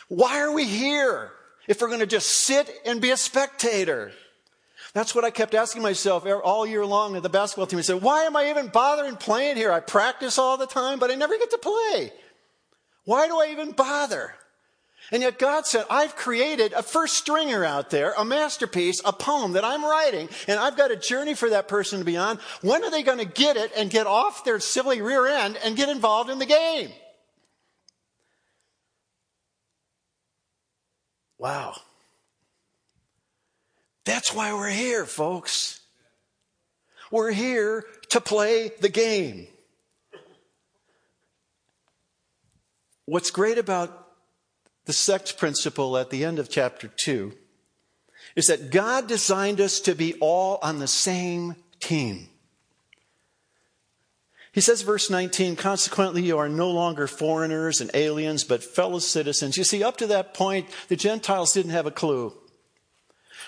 Why 0.08 0.40
are 0.40 0.54
we 0.54 0.66
here 0.66 1.32
if 1.68 1.82
we're 1.82 1.88
going 1.88 2.00
to 2.00 2.06
just 2.06 2.30
sit 2.30 2.70
and 2.86 3.02
be 3.02 3.12
a 3.12 3.18
spectator? 3.18 4.12
That's 4.94 5.16
what 5.16 5.26
I 5.26 5.32
kept 5.32 5.56
asking 5.56 5.82
myself 5.82 6.26
er, 6.26 6.42
all 6.42 6.68
year 6.68 6.86
long 6.86 7.16
at 7.16 7.24
the 7.24 7.30
basketball 7.30 7.66
team. 7.66 7.80
I 7.80 7.84
said, 7.84 8.02
why 8.02 8.24
am 8.24 8.36
I 8.36 8.50
even 8.52 8.68
bothering 8.68 9.16
playing 9.16 9.58
here? 9.58 9.72
I 9.72 9.80
practice 9.80 10.38
all 10.38 10.58
the 10.58 10.68
time, 10.68 11.00
but 11.00 11.10
I 11.10 11.16
never 11.16 11.38
get 11.38 11.50
to 11.52 11.58
play. 11.58 12.12
Why 13.06 13.28
do 13.28 13.40
I 13.40 13.48
even 13.52 13.72
bother? 13.72 14.36
And 15.12 15.22
yet 15.22 15.38
God 15.38 15.66
said, 15.66 15.86
I've 15.90 16.16
created 16.16 16.74
a 16.74 16.84
first 16.84 17.16
stringer 17.16 17.66
out 17.66 17.90
there, 17.90 18.14
a 18.18 18.24
masterpiece, 18.24 19.02
a 19.04 19.12
poem 19.12 19.54
that 19.54 19.66
I'm 19.66 19.84
writing, 19.84 20.30
and 20.48 20.60
I've 20.60 20.78
got 20.78 20.92
a 20.92 20.96
journey 20.96 21.34
for 21.34 21.50
that 21.50 21.68
person 21.68 22.00
to 22.00 22.06
be 22.06 22.16
on. 22.16 22.40
When 22.62 22.84
are 22.84 22.92
they 22.92 23.04
going 23.04 23.18
to 23.18 23.26
get 23.26 23.58
it 23.58 23.72
and 23.76 23.90
get 23.90 24.08
off 24.08 24.46
their 24.46 24.60
silly 24.60 25.02
rear 25.02 25.28
end 25.28 25.58
and 25.64 25.76
get 25.76 25.90
involved 25.90 26.30
in 26.30 26.40
the 26.40 26.46
game? 26.46 26.92
Wow. 31.38 31.76
That's 34.06 34.34
why 34.34 34.54
we're 34.54 34.70
here, 34.70 35.06
folks. 35.06 35.80
We're 37.12 37.32
here 37.32 37.86
to 38.10 38.20
play 38.20 38.72
the 38.82 38.90
game. 38.90 39.48
What's 43.06 43.32
great 43.32 43.58
about 43.58 44.08
the 44.86 44.94
sex 44.94 45.32
principle 45.32 45.98
at 45.98 46.10
the 46.10 46.26
end 46.26 46.40
of 46.40 46.50
chapter 46.50 46.88
2 46.88 47.34
is 48.36 48.48
that 48.48 48.72
God 48.72 49.08
designed 49.08 49.62
us 49.62 49.80
to 49.82 49.96
be 49.96 50.16
all 50.16 50.60
on 50.62 50.80
the 50.80 50.88
same 50.88 51.56
team. 51.80 52.30
He 54.52 54.62
says, 54.62 54.84
verse 54.84 55.10
19, 55.10 55.56
consequently, 55.56 56.22
you 56.22 56.38
are 56.38 56.50
no 56.50 56.70
longer 56.70 57.08
foreigners 57.08 57.82
and 57.82 57.90
aliens, 57.94 58.44
but 58.44 58.64
fellow 58.64 59.00
citizens. 59.00 59.58
You 59.58 59.64
see, 59.64 59.84
up 59.84 59.98
to 59.98 60.08
that 60.08 60.34
point, 60.34 60.68
the 60.90 60.96
Gentiles 60.96 61.54
didn't 61.54 61.72
have 61.72 61.88
a 61.88 61.92
clue. 61.92 62.34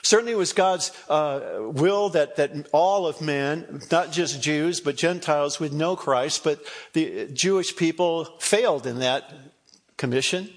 Certainly 0.05 0.33
it 0.33 0.37
was 0.37 0.53
God's 0.53 0.91
uh, 1.09 1.61
will 1.61 2.09
that, 2.09 2.35
that 2.35 2.51
all 2.71 3.07
of 3.07 3.21
men, 3.21 3.81
not 3.91 4.11
just 4.11 4.39
Jews, 4.39 4.79
but 4.79 4.97
Gentiles 4.97 5.59
would 5.59 5.73
know 5.73 5.95
Christ, 5.95 6.43
but 6.43 6.59
the 6.93 7.27
Jewish 7.33 7.75
people 7.75 8.25
failed 8.37 8.85
in 8.85 8.99
that 8.99 9.33
commission. 9.97 10.51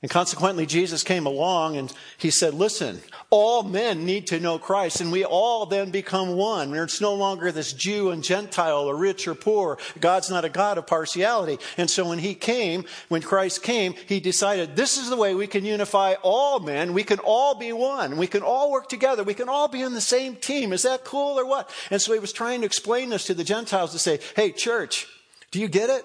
And 0.00 0.08
consequently, 0.08 0.64
Jesus 0.64 1.02
came 1.02 1.26
along 1.26 1.76
and 1.76 1.92
he 2.18 2.30
said, 2.30 2.54
Listen, 2.54 3.00
all 3.30 3.64
men 3.64 4.06
need 4.06 4.28
to 4.28 4.38
know 4.38 4.56
Christ, 4.56 5.00
and 5.00 5.10
we 5.10 5.24
all 5.24 5.66
then 5.66 5.90
become 5.90 6.36
one. 6.36 6.72
It's 6.72 7.00
no 7.00 7.14
longer 7.14 7.50
this 7.50 7.72
Jew 7.72 8.10
and 8.10 8.22
Gentile, 8.22 8.88
or 8.88 8.96
rich 8.96 9.26
or 9.26 9.34
poor. 9.34 9.76
God's 9.98 10.30
not 10.30 10.44
a 10.44 10.48
God 10.48 10.78
of 10.78 10.86
partiality. 10.86 11.58
And 11.76 11.90
so 11.90 12.08
when 12.08 12.20
he 12.20 12.36
came, 12.36 12.84
when 13.08 13.22
Christ 13.22 13.64
came, 13.64 13.94
he 14.06 14.20
decided 14.20 14.76
this 14.76 14.98
is 14.98 15.10
the 15.10 15.16
way 15.16 15.34
we 15.34 15.48
can 15.48 15.64
unify 15.64 16.14
all 16.22 16.60
men. 16.60 16.92
We 16.92 17.02
can 17.02 17.18
all 17.18 17.56
be 17.56 17.72
one. 17.72 18.16
We 18.16 18.28
can 18.28 18.42
all 18.42 18.70
work 18.70 18.88
together. 18.88 19.24
We 19.24 19.34
can 19.34 19.48
all 19.48 19.66
be 19.66 19.82
in 19.82 19.94
the 19.94 20.00
same 20.00 20.36
team. 20.36 20.72
Is 20.72 20.82
that 20.82 21.04
cool 21.04 21.40
or 21.40 21.44
what? 21.44 21.70
And 21.90 22.00
so 22.00 22.12
he 22.12 22.20
was 22.20 22.32
trying 22.32 22.60
to 22.60 22.66
explain 22.66 23.10
this 23.10 23.26
to 23.26 23.34
the 23.34 23.42
Gentiles 23.42 23.90
to 23.92 23.98
say, 23.98 24.20
Hey, 24.36 24.52
church, 24.52 25.08
do 25.50 25.58
you 25.58 25.66
get 25.66 25.90
it? 25.90 26.04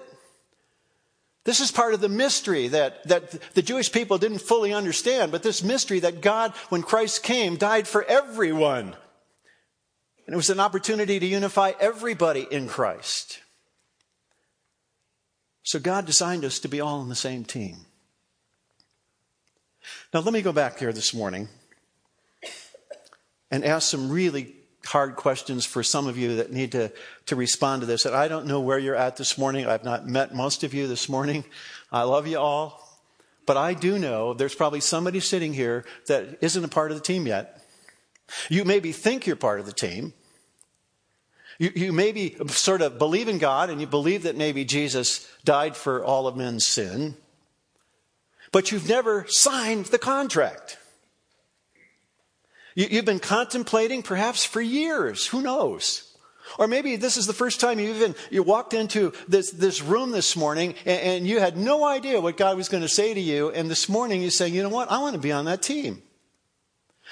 This 1.44 1.60
is 1.60 1.70
part 1.70 1.92
of 1.92 2.00
the 2.00 2.08
mystery 2.08 2.68
that, 2.68 3.06
that 3.06 3.30
the 3.52 3.62
Jewish 3.62 3.92
people 3.92 4.16
didn't 4.16 4.38
fully 4.38 4.72
understand, 4.72 5.30
but 5.30 5.42
this 5.42 5.62
mystery 5.62 6.00
that 6.00 6.22
God, 6.22 6.52
when 6.70 6.82
Christ 6.82 7.22
came, 7.22 7.56
died 7.56 7.86
for 7.86 8.02
everyone. 8.04 8.96
And 10.26 10.32
it 10.32 10.36
was 10.36 10.48
an 10.48 10.60
opportunity 10.60 11.20
to 11.20 11.26
unify 11.26 11.72
everybody 11.78 12.46
in 12.50 12.66
Christ. 12.66 13.40
So 15.62 15.78
God 15.78 16.06
designed 16.06 16.46
us 16.46 16.58
to 16.60 16.68
be 16.68 16.80
all 16.80 17.00
on 17.00 17.10
the 17.10 17.14
same 17.14 17.44
team. 17.44 17.86
Now, 20.14 20.20
let 20.20 20.32
me 20.32 20.40
go 20.40 20.52
back 20.52 20.78
here 20.78 20.92
this 20.92 21.12
morning 21.12 21.48
and 23.50 23.64
ask 23.64 23.90
some 23.90 24.10
really 24.10 24.54
hard 24.84 25.16
questions 25.16 25.64
for 25.64 25.82
some 25.82 26.06
of 26.06 26.16
you 26.16 26.36
that 26.36 26.52
need 26.52 26.72
to, 26.72 26.92
to 27.26 27.36
respond 27.36 27.82
to 27.82 27.86
this. 27.86 28.04
And 28.04 28.14
I 28.14 28.28
don't 28.28 28.46
know 28.46 28.60
where 28.60 28.78
you're 28.78 28.94
at 28.94 29.16
this 29.16 29.38
morning. 29.38 29.66
I've 29.66 29.84
not 29.84 30.06
met 30.06 30.34
most 30.34 30.64
of 30.64 30.74
you 30.74 30.86
this 30.86 31.08
morning. 31.08 31.44
I 31.90 32.02
love 32.02 32.26
you 32.26 32.38
all. 32.38 32.80
But 33.46 33.56
I 33.56 33.74
do 33.74 33.98
know 33.98 34.34
there's 34.34 34.54
probably 34.54 34.80
somebody 34.80 35.20
sitting 35.20 35.52
here 35.52 35.84
that 36.06 36.38
isn't 36.40 36.64
a 36.64 36.68
part 36.68 36.90
of 36.90 36.96
the 36.96 37.02
team 37.02 37.26
yet. 37.26 37.62
You 38.48 38.64
maybe 38.64 38.92
think 38.92 39.26
you're 39.26 39.36
part 39.36 39.60
of 39.60 39.66
the 39.66 39.72
team. 39.72 40.14
You, 41.58 41.70
you 41.74 41.92
maybe 41.92 42.36
sort 42.48 42.82
of 42.82 42.98
believe 42.98 43.28
in 43.28 43.38
God 43.38 43.70
and 43.70 43.80
you 43.80 43.86
believe 43.86 44.24
that 44.24 44.36
maybe 44.36 44.64
Jesus 44.64 45.28
died 45.44 45.76
for 45.76 46.04
all 46.04 46.26
of 46.26 46.36
men's 46.36 46.66
sin, 46.66 47.16
but 48.50 48.72
you've 48.72 48.88
never 48.88 49.24
signed 49.28 49.86
the 49.86 49.98
contract. 49.98 50.78
You, 52.74 52.96
have 52.96 53.04
been 53.04 53.20
contemplating 53.20 54.02
perhaps 54.02 54.44
for 54.44 54.60
years. 54.60 55.26
Who 55.26 55.42
knows? 55.42 56.10
Or 56.58 56.66
maybe 56.66 56.96
this 56.96 57.16
is 57.16 57.26
the 57.26 57.32
first 57.32 57.60
time 57.60 57.78
you 57.78 57.94
even 57.94 58.14
you 58.30 58.42
walked 58.42 58.74
into 58.74 59.12
this, 59.28 59.50
this 59.50 59.80
room 59.80 60.10
this 60.10 60.36
morning 60.36 60.74
and, 60.84 61.00
and 61.00 61.26
you 61.26 61.40
had 61.40 61.56
no 61.56 61.84
idea 61.84 62.20
what 62.20 62.36
God 62.36 62.56
was 62.56 62.68
going 62.68 62.82
to 62.82 62.88
say 62.88 63.14
to 63.14 63.20
you. 63.20 63.50
And 63.50 63.70
this 63.70 63.88
morning 63.88 64.22
you 64.22 64.30
say, 64.30 64.48
you 64.48 64.62
know 64.62 64.68
what? 64.68 64.90
I 64.90 64.98
want 64.98 65.14
to 65.14 65.20
be 65.20 65.32
on 65.32 65.46
that 65.46 65.62
team. 65.62 66.02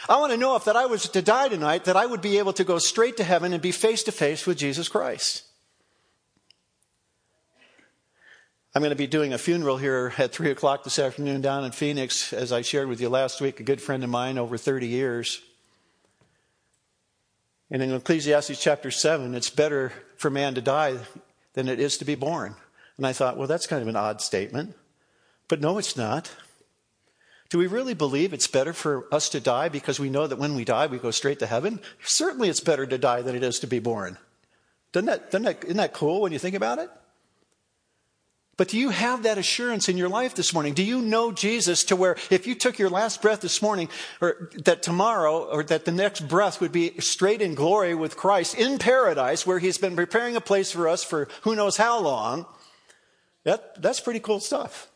I 0.08 0.18
want 0.18 0.32
to 0.32 0.38
know 0.38 0.56
if 0.56 0.64
that 0.64 0.76
I 0.76 0.86
was 0.86 1.08
to 1.08 1.22
die 1.22 1.48
tonight, 1.48 1.84
that 1.84 1.96
I 1.96 2.06
would 2.06 2.20
be 2.20 2.38
able 2.38 2.52
to 2.54 2.64
go 2.64 2.78
straight 2.78 3.16
to 3.18 3.24
heaven 3.24 3.52
and 3.52 3.62
be 3.62 3.72
face 3.72 4.02
to 4.04 4.12
face 4.12 4.46
with 4.46 4.58
Jesus 4.58 4.88
Christ. 4.88 5.44
I'm 8.74 8.80
going 8.80 8.90
to 8.90 8.96
be 8.96 9.06
doing 9.06 9.34
a 9.34 9.38
funeral 9.38 9.76
here 9.76 10.14
at 10.16 10.32
3 10.32 10.50
o'clock 10.50 10.82
this 10.82 10.98
afternoon 10.98 11.42
down 11.42 11.64
in 11.64 11.72
Phoenix, 11.72 12.32
as 12.32 12.52
I 12.52 12.62
shared 12.62 12.88
with 12.88 13.02
you 13.02 13.10
last 13.10 13.40
week, 13.40 13.60
a 13.60 13.64
good 13.64 13.82
friend 13.82 14.02
of 14.02 14.08
mine 14.08 14.38
over 14.38 14.56
30 14.56 14.88
years. 14.88 15.42
And 17.72 17.82
in 17.82 17.90
Ecclesiastes 17.94 18.62
chapter 18.62 18.90
7, 18.90 19.34
it's 19.34 19.48
better 19.48 19.94
for 20.18 20.28
man 20.28 20.54
to 20.54 20.60
die 20.60 20.98
than 21.54 21.68
it 21.68 21.80
is 21.80 21.96
to 21.98 22.04
be 22.04 22.14
born. 22.14 22.54
And 22.98 23.06
I 23.06 23.14
thought, 23.14 23.38
well, 23.38 23.48
that's 23.48 23.66
kind 23.66 23.80
of 23.80 23.88
an 23.88 23.96
odd 23.96 24.20
statement. 24.20 24.76
But 25.48 25.62
no, 25.62 25.78
it's 25.78 25.96
not. 25.96 26.30
Do 27.48 27.56
we 27.56 27.66
really 27.66 27.94
believe 27.94 28.34
it's 28.34 28.46
better 28.46 28.74
for 28.74 29.06
us 29.10 29.30
to 29.30 29.40
die 29.40 29.70
because 29.70 29.98
we 29.98 30.10
know 30.10 30.26
that 30.26 30.38
when 30.38 30.54
we 30.54 30.66
die, 30.66 30.86
we 30.86 30.98
go 30.98 31.10
straight 31.10 31.38
to 31.38 31.46
heaven? 31.46 31.80
Certainly 32.04 32.50
it's 32.50 32.60
better 32.60 32.86
to 32.86 32.98
die 32.98 33.22
than 33.22 33.34
it 33.34 33.42
is 33.42 33.58
to 33.60 33.66
be 33.66 33.78
born. 33.78 34.18
Doesn't 34.92 35.06
that, 35.06 35.30
doesn't 35.30 35.44
that, 35.44 35.64
isn't 35.64 35.76
that 35.78 35.94
cool 35.94 36.20
when 36.20 36.32
you 36.32 36.38
think 36.38 36.54
about 36.54 36.78
it? 36.78 36.90
But 38.62 38.68
do 38.68 38.78
you 38.78 38.90
have 38.90 39.24
that 39.24 39.38
assurance 39.38 39.88
in 39.88 39.96
your 39.96 40.08
life 40.08 40.36
this 40.36 40.54
morning? 40.54 40.72
Do 40.72 40.84
you 40.84 41.02
know 41.02 41.32
Jesus 41.32 41.82
to 41.86 41.96
where 41.96 42.16
if 42.30 42.46
you 42.46 42.54
took 42.54 42.78
your 42.78 42.90
last 42.90 43.20
breath 43.20 43.40
this 43.40 43.60
morning, 43.60 43.88
or 44.20 44.50
that 44.54 44.84
tomorrow, 44.84 45.50
or 45.50 45.64
that 45.64 45.84
the 45.84 45.90
next 45.90 46.28
breath 46.28 46.60
would 46.60 46.70
be 46.70 46.96
straight 47.00 47.42
in 47.42 47.56
glory 47.56 47.92
with 47.96 48.16
Christ 48.16 48.54
in 48.54 48.78
paradise, 48.78 49.44
where 49.44 49.58
He's 49.58 49.78
been 49.78 49.96
preparing 49.96 50.36
a 50.36 50.40
place 50.40 50.70
for 50.70 50.86
us 50.86 51.02
for 51.02 51.26
who 51.40 51.56
knows 51.56 51.76
how 51.76 51.98
long? 51.98 52.46
That, 53.42 53.82
that's 53.82 53.98
pretty 53.98 54.20
cool 54.20 54.38
stuff. 54.38 54.88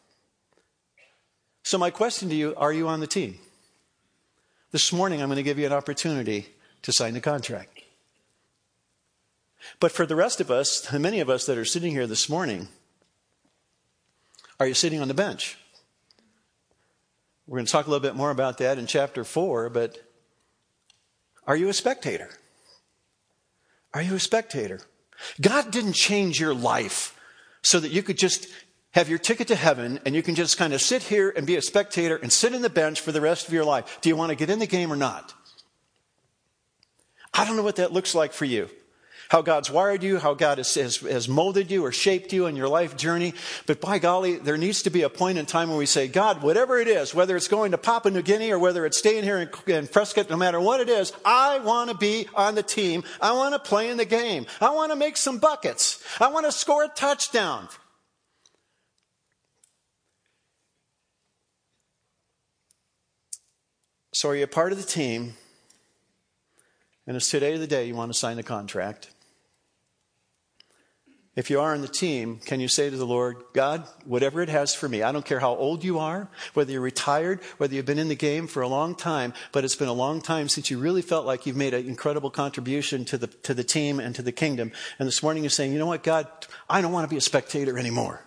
So, 1.64 1.76
my 1.76 1.90
question 1.90 2.28
to 2.28 2.36
you 2.36 2.54
are 2.56 2.72
you 2.72 2.86
on 2.86 3.00
the 3.00 3.08
team? 3.08 3.36
This 4.70 4.92
morning, 4.92 5.20
I'm 5.20 5.28
going 5.28 5.38
to 5.38 5.42
give 5.42 5.58
you 5.58 5.66
an 5.66 5.72
opportunity 5.72 6.46
to 6.82 6.92
sign 6.92 7.14
the 7.14 7.20
contract. 7.20 7.80
But 9.80 9.90
for 9.90 10.06
the 10.06 10.14
rest 10.14 10.40
of 10.40 10.52
us, 10.52 10.92
many 10.92 11.18
of 11.18 11.28
us 11.28 11.46
that 11.46 11.58
are 11.58 11.64
sitting 11.64 11.90
here 11.90 12.06
this 12.06 12.28
morning, 12.28 12.68
are 14.58 14.66
you 14.66 14.74
sitting 14.74 15.00
on 15.00 15.08
the 15.08 15.14
bench? 15.14 15.58
We're 17.46 17.58
going 17.58 17.66
to 17.66 17.72
talk 17.72 17.86
a 17.86 17.90
little 17.90 18.02
bit 18.02 18.16
more 18.16 18.30
about 18.30 18.58
that 18.58 18.78
in 18.78 18.86
chapter 18.86 19.22
4, 19.22 19.70
but 19.70 19.98
are 21.46 21.56
you 21.56 21.68
a 21.68 21.72
spectator? 21.72 22.30
Are 23.94 24.02
you 24.02 24.16
a 24.16 24.20
spectator? 24.20 24.80
God 25.40 25.70
didn't 25.70 25.94
change 25.94 26.40
your 26.40 26.54
life 26.54 27.18
so 27.62 27.80
that 27.80 27.90
you 27.90 28.02
could 28.02 28.18
just 28.18 28.48
have 28.92 29.08
your 29.08 29.18
ticket 29.18 29.48
to 29.48 29.54
heaven 29.54 30.00
and 30.04 30.14
you 30.14 30.22
can 30.22 30.34
just 30.34 30.56
kind 30.56 30.72
of 30.72 30.80
sit 30.80 31.02
here 31.04 31.32
and 31.36 31.46
be 31.46 31.56
a 31.56 31.62
spectator 31.62 32.16
and 32.16 32.32
sit 32.32 32.52
in 32.52 32.62
the 32.62 32.70
bench 32.70 33.00
for 33.00 33.12
the 33.12 33.20
rest 33.20 33.46
of 33.46 33.54
your 33.54 33.64
life. 33.64 33.98
Do 34.00 34.08
you 34.08 34.16
want 34.16 34.30
to 34.30 34.36
get 34.36 34.50
in 34.50 34.58
the 34.58 34.66
game 34.66 34.92
or 34.92 34.96
not? 34.96 35.34
I 37.32 37.44
don't 37.44 37.56
know 37.56 37.62
what 37.62 37.76
that 37.76 37.92
looks 37.92 38.14
like 38.14 38.32
for 38.32 38.46
you 38.46 38.70
how 39.28 39.42
God's 39.42 39.70
wired 39.70 40.02
you, 40.02 40.18
how 40.18 40.34
God 40.34 40.58
has, 40.58 40.74
has, 40.74 40.98
has, 40.98 41.28
molded 41.28 41.70
you 41.70 41.84
or 41.84 41.92
shaped 41.92 42.32
you 42.32 42.46
in 42.46 42.56
your 42.56 42.68
life 42.68 42.96
journey. 42.96 43.34
But 43.66 43.80
by 43.80 43.98
golly, 43.98 44.36
there 44.36 44.56
needs 44.56 44.82
to 44.82 44.90
be 44.90 45.02
a 45.02 45.08
point 45.08 45.38
in 45.38 45.46
time 45.46 45.68
where 45.68 45.78
we 45.78 45.86
say, 45.86 46.08
God, 46.08 46.42
whatever 46.42 46.78
it 46.78 46.88
is, 46.88 47.14
whether 47.14 47.36
it's 47.36 47.48
going 47.48 47.72
to 47.72 47.78
Papua 47.78 48.12
New 48.12 48.22
Guinea 48.22 48.52
or 48.52 48.58
whether 48.58 48.86
it's 48.86 48.98
staying 48.98 49.24
here 49.24 49.38
in, 49.38 49.72
in 49.72 49.86
Prescott, 49.88 50.30
no 50.30 50.36
matter 50.36 50.60
what 50.60 50.80
it 50.80 50.88
is, 50.88 51.12
I 51.24 51.58
want 51.58 51.90
to 51.90 51.96
be 51.96 52.28
on 52.34 52.54
the 52.54 52.62
team. 52.62 53.02
I 53.20 53.32
want 53.32 53.54
to 53.54 53.58
play 53.58 53.90
in 53.90 53.96
the 53.96 54.04
game. 54.04 54.46
I 54.60 54.70
want 54.70 54.92
to 54.92 54.96
make 54.96 55.16
some 55.16 55.38
buckets. 55.38 56.02
I 56.20 56.28
want 56.28 56.46
to 56.46 56.52
score 56.52 56.84
a 56.84 56.88
touchdown. 56.88 57.68
So, 64.12 64.30
are 64.30 64.36
you 64.36 64.44
a 64.44 64.46
part 64.46 64.72
of 64.72 64.78
the 64.78 64.84
team? 64.84 65.34
And 67.06 67.16
it's 67.16 67.30
today 67.30 67.56
the 67.58 67.66
day 67.66 67.86
you 67.86 67.94
want 67.94 68.12
to 68.12 68.18
sign 68.18 68.36
the 68.36 68.42
contract. 68.42 69.10
If 71.36 71.50
you 71.50 71.60
are 71.60 71.74
on 71.74 71.82
the 71.82 71.88
team, 71.88 72.40
can 72.42 72.60
you 72.60 72.68
say 72.68 72.88
to 72.88 72.96
the 72.96 73.06
Lord, 73.06 73.36
God, 73.52 73.86
whatever 74.06 74.40
it 74.40 74.48
has 74.48 74.74
for 74.74 74.88
me, 74.88 75.02
I 75.02 75.12
don't 75.12 75.24
care 75.24 75.38
how 75.38 75.54
old 75.54 75.84
you 75.84 75.98
are, 75.98 76.28
whether 76.54 76.72
you're 76.72 76.80
retired, 76.80 77.42
whether 77.58 77.74
you've 77.74 77.84
been 77.84 77.98
in 77.98 78.08
the 78.08 78.14
game 78.14 78.46
for 78.46 78.62
a 78.62 78.68
long 78.68 78.94
time, 78.94 79.34
but 79.52 79.62
it's 79.62 79.76
been 79.76 79.86
a 79.86 79.92
long 79.92 80.22
time 80.22 80.48
since 80.48 80.70
you 80.70 80.78
really 80.78 81.02
felt 81.02 81.26
like 81.26 81.44
you've 81.44 81.54
made 81.54 81.74
an 81.74 81.86
incredible 81.86 82.30
contribution 82.30 83.04
to 83.04 83.18
the, 83.18 83.26
to 83.26 83.52
the 83.52 83.62
team 83.62 84.00
and 84.00 84.14
to 84.14 84.22
the 84.22 84.32
kingdom. 84.32 84.72
And 84.98 85.06
this 85.06 85.22
morning 85.22 85.42
you're 85.42 85.50
saying, 85.50 85.74
you 85.74 85.78
know 85.78 85.84
what, 85.84 86.02
God, 86.02 86.26
I 86.70 86.80
don't 86.80 86.92
want 86.92 87.04
to 87.06 87.12
be 87.12 87.18
a 87.18 87.20
spectator 87.20 87.78
anymore. 87.78 88.22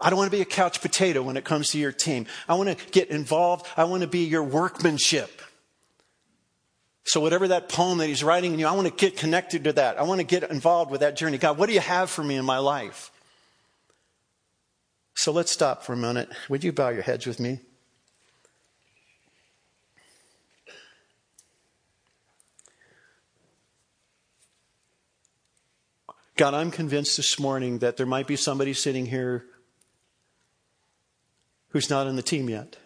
I 0.00 0.08
don't 0.08 0.16
want 0.16 0.30
to 0.30 0.36
be 0.36 0.40
a 0.40 0.46
couch 0.46 0.80
potato 0.80 1.20
when 1.22 1.36
it 1.36 1.44
comes 1.44 1.68
to 1.72 1.78
your 1.78 1.92
team. 1.92 2.24
I 2.48 2.54
want 2.54 2.70
to 2.70 2.90
get 2.90 3.10
involved. 3.10 3.66
I 3.76 3.84
want 3.84 4.00
to 4.00 4.08
be 4.08 4.24
your 4.24 4.42
workmanship. 4.42 5.42
So, 7.04 7.20
whatever 7.20 7.48
that 7.48 7.68
poem 7.68 7.98
that 7.98 8.06
he's 8.06 8.22
writing 8.22 8.52
in 8.52 8.58
you, 8.58 8.66
I 8.66 8.72
want 8.72 8.86
to 8.86 8.94
get 8.94 9.16
connected 9.16 9.64
to 9.64 9.72
that. 9.74 9.98
I 9.98 10.02
want 10.02 10.20
to 10.20 10.26
get 10.26 10.48
involved 10.50 10.90
with 10.90 11.00
that 11.00 11.16
journey. 11.16 11.38
God, 11.38 11.58
what 11.58 11.66
do 11.66 11.72
you 11.72 11.80
have 11.80 12.10
for 12.10 12.22
me 12.22 12.36
in 12.36 12.44
my 12.44 12.58
life? 12.58 13.10
So, 15.14 15.32
let's 15.32 15.50
stop 15.50 15.82
for 15.82 15.94
a 15.94 15.96
minute. 15.96 16.28
Would 16.48 16.62
you 16.62 16.72
bow 16.72 16.90
your 16.90 17.02
heads 17.02 17.26
with 17.26 17.40
me? 17.40 17.60
God, 26.36 26.54
I'm 26.54 26.70
convinced 26.70 27.18
this 27.18 27.38
morning 27.38 27.80
that 27.80 27.98
there 27.98 28.06
might 28.06 28.26
be 28.26 28.36
somebody 28.36 28.72
sitting 28.72 29.04
here 29.04 29.44
who's 31.68 31.90
not 31.90 32.06
in 32.06 32.16
the 32.16 32.22
team 32.22 32.48
yet. 32.48 32.76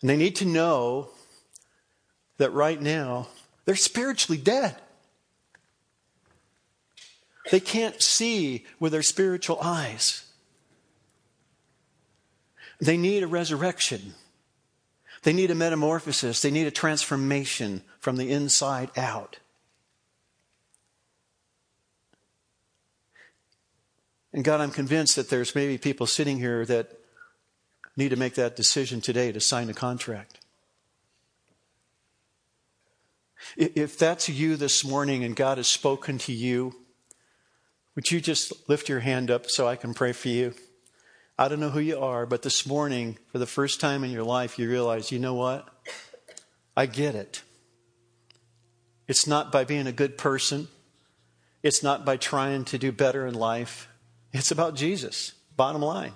And 0.00 0.08
they 0.08 0.16
need 0.16 0.36
to 0.36 0.46
know 0.46 1.10
that 2.38 2.52
right 2.52 2.80
now 2.80 3.28
they're 3.64 3.76
spiritually 3.76 4.40
dead. 4.40 4.76
They 7.50 7.60
can't 7.60 8.02
see 8.02 8.64
with 8.80 8.92
their 8.92 9.02
spiritual 9.02 9.58
eyes. 9.60 10.24
They 12.80 12.96
need 12.96 13.22
a 13.22 13.26
resurrection. 13.26 14.14
They 15.22 15.32
need 15.32 15.50
a 15.50 15.54
metamorphosis. 15.54 16.42
They 16.42 16.50
need 16.50 16.66
a 16.66 16.72
transformation 16.72 17.82
from 18.00 18.16
the 18.16 18.30
inside 18.30 18.90
out. 18.96 19.38
And 24.32 24.44
God, 24.44 24.60
I'm 24.60 24.70
convinced 24.70 25.16
that 25.16 25.30
there's 25.30 25.54
maybe 25.54 25.78
people 25.78 26.06
sitting 26.06 26.38
here 26.38 26.66
that 26.66 26.98
need 27.96 28.10
to 28.10 28.16
make 28.16 28.34
that 28.34 28.54
decision 28.54 29.00
today 29.00 29.32
to 29.32 29.40
sign 29.40 29.70
a 29.70 29.74
contract. 29.74 30.38
If 33.56 33.98
that's 33.98 34.28
you 34.28 34.56
this 34.56 34.84
morning 34.84 35.24
and 35.24 35.36
God 35.36 35.58
has 35.58 35.66
spoken 35.66 36.18
to 36.18 36.32
you, 36.32 36.74
would 37.94 38.10
you 38.10 38.20
just 38.20 38.68
lift 38.68 38.88
your 38.88 39.00
hand 39.00 39.30
up 39.30 39.48
so 39.48 39.66
I 39.66 39.76
can 39.76 39.94
pray 39.94 40.12
for 40.12 40.28
you? 40.28 40.54
I 41.38 41.48
don't 41.48 41.60
know 41.60 41.70
who 41.70 41.80
you 41.80 41.98
are, 41.98 42.24
but 42.26 42.42
this 42.42 42.66
morning, 42.66 43.18
for 43.30 43.38
the 43.38 43.46
first 43.46 43.80
time 43.80 44.04
in 44.04 44.10
your 44.10 44.24
life, 44.24 44.58
you 44.58 44.68
realize, 44.68 45.12
you 45.12 45.18
know 45.18 45.34
what? 45.34 45.68
I 46.76 46.86
get 46.86 47.14
it. 47.14 47.42
It's 49.08 49.26
not 49.26 49.52
by 49.52 49.64
being 49.64 49.86
a 49.86 49.92
good 49.92 50.18
person. 50.18 50.68
It's 51.62 51.82
not 51.82 52.04
by 52.04 52.16
trying 52.16 52.64
to 52.66 52.78
do 52.78 52.92
better 52.92 53.26
in 53.26 53.34
life. 53.34 53.88
It's 54.32 54.50
about 54.50 54.76
Jesus, 54.76 55.32
bottom 55.56 55.82
line. 55.82 56.12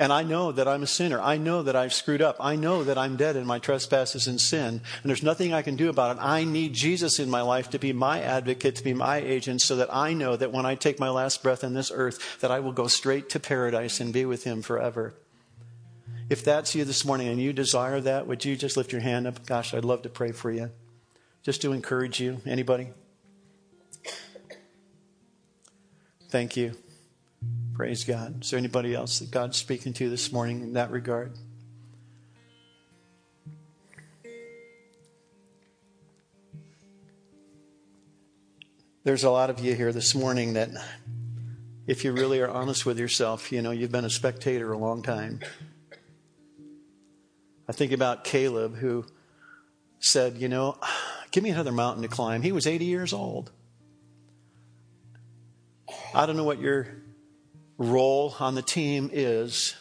And 0.00 0.14
I 0.14 0.22
know 0.22 0.50
that 0.50 0.66
I'm 0.66 0.82
a 0.82 0.86
sinner. 0.86 1.20
I 1.20 1.36
know 1.36 1.62
that 1.62 1.76
I've 1.76 1.92
screwed 1.92 2.22
up. 2.22 2.38
I 2.40 2.56
know 2.56 2.82
that 2.84 2.96
I'm 2.96 3.16
dead 3.16 3.36
in 3.36 3.46
my 3.46 3.58
trespasses 3.58 4.26
and 4.26 4.40
sin. 4.40 4.80
And 5.02 5.10
there's 5.10 5.22
nothing 5.22 5.52
I 5.52 5.60
can 5.60 5.76
do 5.76 5.90
about 5.90 6.16
it. 6.16 6.22
I 6.22 6.44
need 6.44 6.72
Jesus 6.72 7.18
in 7.18 7.28
my 7.28 7.42
life 7.42 7.68
to 7.70 7.78
be 7.78 7.92
my 7.92 8.22
advocate, 8.22 8.76
to 8.76 8.82
be 8.82 8.94
my 8.94 9.18
agent, 9.18 9.60
so 9.60 9.76
that 9.76 9.94
I 9.94 10.14
know 10.14 10.36
that 10.36 10.52
when 10.52 10.64
I 10.64 10.74
take 10.74 10.98
my 10.98 11.10
last 11.10 11.42
breath 11.42 11.62
on 11.62 11.74
this 11.74 11.92
earth, 11.94 12.40
that 12.40 12.50
I 12.50 12.60
will 12.60 12.72
go 12.72 12.86
straight 12.86 13.28
to 13.28 13.38
paradise 13.38 14.00
and 14.00 14.10
be 14.10 14.24
with 14.24 14.44
him 14.44 14.62
forever. 14.62 15.12
If 16.30 16.42
that's 16.42 16.74
you 16.74 16.86
this 16.86 17.04
morning 17.04 17.28
and 17.28 17.38
you 17.38 17.52
desire 17.52 18.00
that, 18.00 18.26
would 18.26 18.42
you 18.42 18.56
just 18.56 18.78
lift 18.78 18.92
your 18.92 19.02
hand 19.02 19.26
up? 19.26 19.44
Gosh, 19.44 19.74
I'd 19.74 19.84
love 19.84 20.00
to 20.02 20.08
pray 20.08 20.32
for 20.32 20.50
you. 20.50 20.70
Just 21.42 21.60
to 21.60 21.72
encourage 21.72 22.20
you. 22.20 22.40
Anybody? 22.46 22.88
Thank 26.30 26.56
you. 26.56 26.74
Praise 27.80 28.04
God. 28.04 28.44
Is 28.44 28.50
there 28.50 28.58
anybody 28.58 28.94
else 28.94 29.20
that 29.20 29.30
God's 29.30 29.56
speaking 29.56 29.94
to 29.94 30.10
this 30.10 30.30
morning 30.30 30.60
in 30.60 30.74
that 30.74 30.90
regard? 30.90 31.32
There's 39.02 39.24
a 39.24 39.30
lot 39.30 39.48
of 39.48 39.60
you 39.60 39.74
here 39.74 39.94
this 39.94 40.14
morning 40.14 40.52
that, 40.52 40.68
if 41.86 42.04
you 42.04 42.12
really 42.12 42.42
are 42.42 42.50
honest 42.50 42.84
with 42.84 42.98
yourself, 42.98 43.50
you 43.50 43.62
know, 43.62 43.70
you've 43.70 43.90
been 43.90 44.04
a 44.04 44.10
spectator 44.10 44.70
a 44.70 44.76
long 44.76 45.02
time. 45.02 45.40
I 47.66 47.72
think 47.72 47.92
about 47.92 48.24
Caleb 48.24 48.76
who 48.76 49.06
said, 50.00 50.36
you 50.36 50.50
know, 50.50 50.76
give 51.30 51.42
me 51.42 51.48
another 51.48 51.72
mountain 51.72 52.02
to 52.02 52.08
climb. 52.08 52.42
He 52.42 52.52
was 52.52 52.66
80 52.66 52.84
years 52.84 53.14
old. 53.14 53.50
I 56.14 56.26
don't 56.26 56.36
know 56.36 56.44
what 56.44 56.60
your 56.60 56.99
role 57.80 58.36
on 58.38 58.54
the 58.54 58.62
team 58.62 59.10
is. 59.12 59.74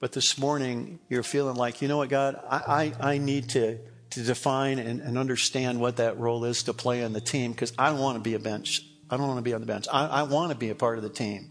But 0.00 0.12
this 0.12 0.38
morning, 0.38 0.98
you're 1.08 1.22
feeling 1.22 1.56
like, 1.56 1.80
you 1.80 1.88
know 1.88 1.98
what, 1.98 2.08
God, 2.08 2.40
I, 2.48 2.92
I, 3.00 3.12
I 3.12 3.18
need 3.18 3.50
to, 3.50 3.78
to 4.10 4.22
define 4.22 4.78
and, 4.78 5.00
and, 5.00 5.16
understand 5.16 5.80
what 5.80 5.96
that 5.96 6.18
role 6.18 6.44
is 6.44 6.64
to 6.64 6.74
play 6.74 7.04
on 7.04 7.12
the 7.12 7.20
team 7.20 7.52
because 7.52 7.72
I 7.78 7.90
don't 7.90 7.98
want 7.98 8.16
to 8.16 8.20
be 8.20 8.34
a 8.34 8.38
bench. 8.38 8.82
I 9.08 9.16
don't 9.16 9.26
want 9.26 9.38
to 9.38 9.42
be 9.42 9.54
on 9.54 9.60
the 9.60 9.66
bench. 9.66 9.86
I, 9.92 10.06
I 10.06 10.22
want 10.24 10.52
to 10.52 10.56
be 10.56 10.70
a 10.70 10.74
part 10.74 10.98
of 10.98 11.02
the 11.02 11.10
team. 11.10 11.50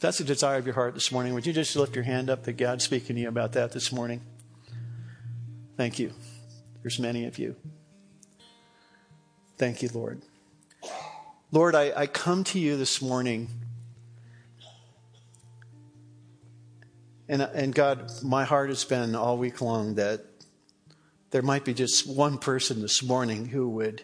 that's 0.00 0.18
the 0.18 0.24
desire 0.24 0.58
of 0.58 0.66
your 0.66 0.74
heart 0.74 0.94
this 0.94 1.12
morning, 1.12 1.34
would 1.34 1.46
you 1.46 1.52
just 1.52 1.76
lift 1.76 1.94
your 1.94 2.04
hand 2.04 2.30
up 2.30 2.44
that 2.44 2.54
God's 2.54 2.84
speaking 2.84 3.16
to 3.16 3.22
you 3.22 3.28
about 3.28 3.52
that 3.52 3.72
this 3.72 3.92
morning? 3.92 4.22
Thank 5.76 5.98
you. 5.98 6.12
There's 6.82 6.98
many 6.98 7.26
of 7.26 7.38
you. 7.38 7.56
Thank 9.56 9.82
you, 9.82 9.90
Lord. 9.92 10.22
Lord, 11.52 11.74
I, 11.74 11.92
I 11.96 12.06
come 12.06 12.44
to 12.44 12.58
you 12.58 12.76
this 12.76 13.02
morning. 13.02 13.48
And, 17.30 17.42
and 17.42 17.72
God, 17.72 18.10
my 18.24 18.42
heart 18.42 18.70
has 18.70 18.82
been 18.82 19.14
all 19.14 19.38
week 19.38 19.60
long 19.60 19.94
that 19.94 20.24
there 21.30 21.42
might 21.42 21.64
be 21.64 21.72
just 21.72 22.08
one 22.08 22.38
person 22.38 22.82
this 22.82 23.04
morning 23.04 23.46
who 23.46 23.68
would 23.68 24.02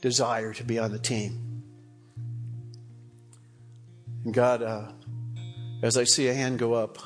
desire 0.00 0.54
to 0.54 0.64
be 0.64 0.78
on 0.78 0.90
the 0.90 0.98
team. 0.98 1.62
And 4.24 4.32
God, 4.32 4.62
uh, 4.62 4.92
as 5.82 5.98
I 5.98 6.04
see 6.04 6.28
a 6.28 6.32
hand 6.32 6.58
go 6.58 6.72
up, 6.72 6.96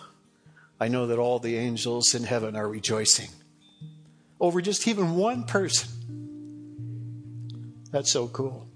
I 0.78 0.86
know 0.86 1.08
that 1.08 1.18
all 1.18 1.40
the 1.40 1.56
angels 1.56 2.14
in 2.14 2.22
heaven 2.22 2.54
are 2.54 2.68
rejoicing 2.68 3.30
over 4.38 4.60
just 4.60 4.86
even 4.86 5.16
one 5.16 5.42
person. 5.42 5.90
That's 7.90 8.12
so 8.12 8.28
cool. 8.28 8.68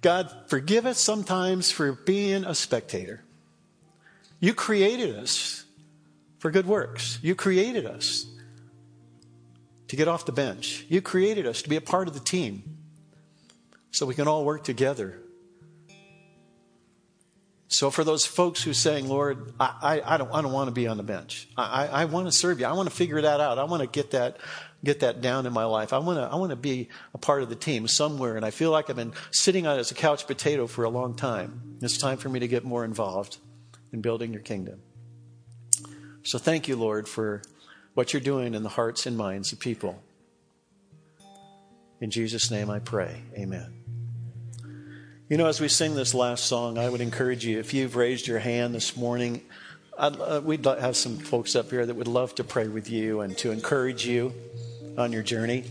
God, 0.00 0.30
forgive 0.46 0.86
us 0.86 0.98
sometimes 0.98 1.70
for 1.70 1.92
being 1.92 2.46
a 2.46 2.54
spectator. 2.54 3.22
You 4.40 4.54
created 4.54 5.16
us 5.16 5.64
for 6.38 6.50
good 6.50 6.66
works. 6.66 7.18
You 7.22 7.34
created 7.34 7.86
us 7.86 8.26
to 9.88 9.96
get 9.96 10.08
off 10.08 10.24
the 10.24 10.32
bench. 10.32 10.84
You 10.88 11.02
created 11.02 11.46
us 11.46 11.62
to 11.62 11.68
be 11.68 11.76
a 11.76 11.80
part 11.80 12.08
of 12.08 12.14
the 12.14 12.20
team 12.20 12.78
so 13.90 14.06
we 14.06 14.14
can 14.14 14.26
all 14.26 14.44
work 14.44 14.64
together 14.64 15.20
so 17.72 17.88
for 17.88 18.02
those 18.02 18.26
folks 18.26 18.64
who 18.64 18.72
are 18.72 18.74
saying, 18.74 19.08
Lord, 19.08 19.54
I, 19.60 19.74
I, 19.80 20.14
I 20.14 20.16
don't, 20.16 20.34
I 20.34 20.42
don't 20.42 20.50
want 20.50 20.66
to 20.66 20.72
be 20.72 20.88
on 20.88 20.96
the 20.96 21.04
bench. 21.04 21.48
I, 21.56 21.86
I, 21.86 22.02
I 22.02 22.04
want 22.06 22.26
to 22.26 22.32
serve 22.32 22.58
you. 22.58 22.66
I 22.66 22.72
want 22.72 22.90
to 22.90 22.94
figure 22.94 23.22
that 23.22 23.40
out. 23.40 23.60
I 23.60 23.64
want 23.64 23.80
to 23.80 23.86
get 23.86 24.10
that, 24.10 24.38
get 24.82 25.00
that 25.00 25.20
down 25.20 25.46
in 25.46 25.52
my 25.52 25.64
life. 25.66 25.92
I 25.92 25.98
want 25.98 26.18
to, 26.18 26.22
I 26.22 26.34
want 26.34 26.50
to 26.50 26.56
be 26.56 26.88
a 27.14 27.18
part 27.18 27.44
of 27.44 27.48
the 27.48 27.54
team 27.54 27.86
somewhere. 27.86 28.34
And 28.34 28.44
I 28.44 28.50
feel 28.50 28.72
like 28.72 28.90
I've 28.90 28.96
been 28.96 29.12
sitting 29.30 29.68
on 29.68 29.78
as 29.78 29.92
a 29.92 29.94
couch 29.94 30.26
potato 30.26 30.66
for 30.66 30.82
a 30.82 30.90
long 30.90 31.14
time. 31.14 31.78
It's 31.80 31.96
time 31.96 32.18
for 32.18 32.28
me 32.28 32.40
to 32.40 32.48
get 32.48 32.64
more 32.64 32.84
involved 32.84 33.38
in 33.92 34.00
building 34.00 34.32
your 34.32 34.42
kingdom. 34.42 34.80
So 36.22 36.38
thank 36.38 36.68
you, 36.68 36.76
Lord, 36.76 37.08
for 37.08 37.42
what 37.94 38.12
you're 38.12 38.20
doing 38.20 38.54
in 38.54 38.62
the 38.62 38.68
hearts 38.68 39.06
and 39.06 39.16
minds 39.16 39.52
of 39.52 39.58
people. 39.58 40.02
In 42.00 42.10
Jesus' 42.10 42.50
name 42.50 42.70
I 42.70 42.78
pray. 42.78 43.22
Amen. 43.36 43.72
You 45.28 45.36
know, 45.36 45.46
as 45.46 45.60
we 45.60 45.68
sing 45.68 45.94
this 45.94 46.14
last 46.14 46.46
song, 46.46 46.76
I 46.76 46.88
would 46.88 47.00
encourage 47.00 47.44
you, 47.44 47.58
if 47.58 47.72
you've 47.72 47.94
raised 47.94 48.26
your 48.26 48.38
hand 48.38 48.74
this 48.74 48.96
morning, 48.96 49.42
uh, 49.96 50.40
we'd 50.42 50.64
have 50.64 50.96
some 50.96 51.18
folks 51.18 51.54
up 51.54 51.70
here 51.70 51.84
that 51.84 51.94
would 51.94 52.08
love 52.08 52.34
to 52.36 52.44
pray 52.44 52.68
with 52.68 52.90
you 52.90 53.20
and 53.20 53.36
to 53.38 53.50
encourage 53.50 54.06
you 54.06 54.32
on 54.96 55.12
your 55.12 55.22
journey. 55.22 55.64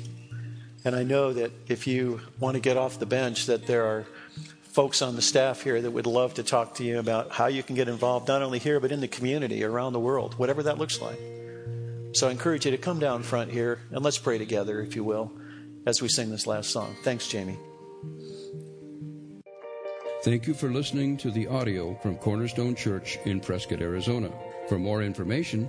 And 0.86 0.95
I 0.95 1.03
know 1.03 1.34
that 1.34 1.51
if 1.67 1.88
you 1.88 2.21
want 2.39 2.55
to 2.55 2.62
get 2.62 2.77
off 2.77 2.99
the 2.99 3.05
bench, 3.05 3.47
that 3.47 3.67
there 3.67 3.84
are 3.86 4.05
folks 4.79 5.01
on 5.01 5.17
the 5.17 5.21
staff 5.21 5.61
here 5.61 5.81
that 5.81 5.91
would 5.91 6.07
love 6.07 6.35
to 6.35 6.41
talk 6.41 6.75
to 6.75 6.85
you 6.85 6.99
about 6.99 7.33
how 7.33 7.47
you 7.47 7.61
can 7.61 7.75
get 7.75 7.89
involved, 7.89 8.29
not 8.29 8.41
only 8.41 8.59
here, 8.59 8.79
but 8.79 8.93
in 8.93 9.01
the 9.01 9.09
community 9.09 9.65
around 9.65 9.91
the 9.91 9.99
world, 9.99 10.35
whatever 10.35 10.63
that 10.63 10.77
looks 10.77 11.01
like. 11.01 11.19
So 12.13 12.29
I 12.29 12.31
encourage 12.31 12.63
you 12.63 12.71
to 12.71 12.77
come 12.77 12.97
down 12.97 13.23
front 13.23 13.51
here 13.51 13.81
and 13.91 14.05
let's 14.05 14.17
pray 14.17 14.37
together, 14.37 14.81
if 14.81 14.95
you 14.95 15.03
will, 15.03 15.33
as 15.85 16.01
we 16.01 16.07
sing 16.07 16.29
this 16.29 16.47
last 16.47 16.69
song. 16.69 16.95
Thanks, 17.03 17.27
Jamie. 17.27 17.59
Thank 20.23 20.47
you 20.47 20.53
for 20.53 20.71
listening 20.71 21.17
to 21.17 21.29
the 21.29 21.47
audio 21.47 21.95
from 21.95 22.15
Cornerstone 22.15 22.73
Church 22.73 23.19
in 23.25 23.41
Prescott, 23.41 23.81
Arizona. 23.81 24.31
For 24.69 24.79
more 24.79 25.03
information, 25.03 25.67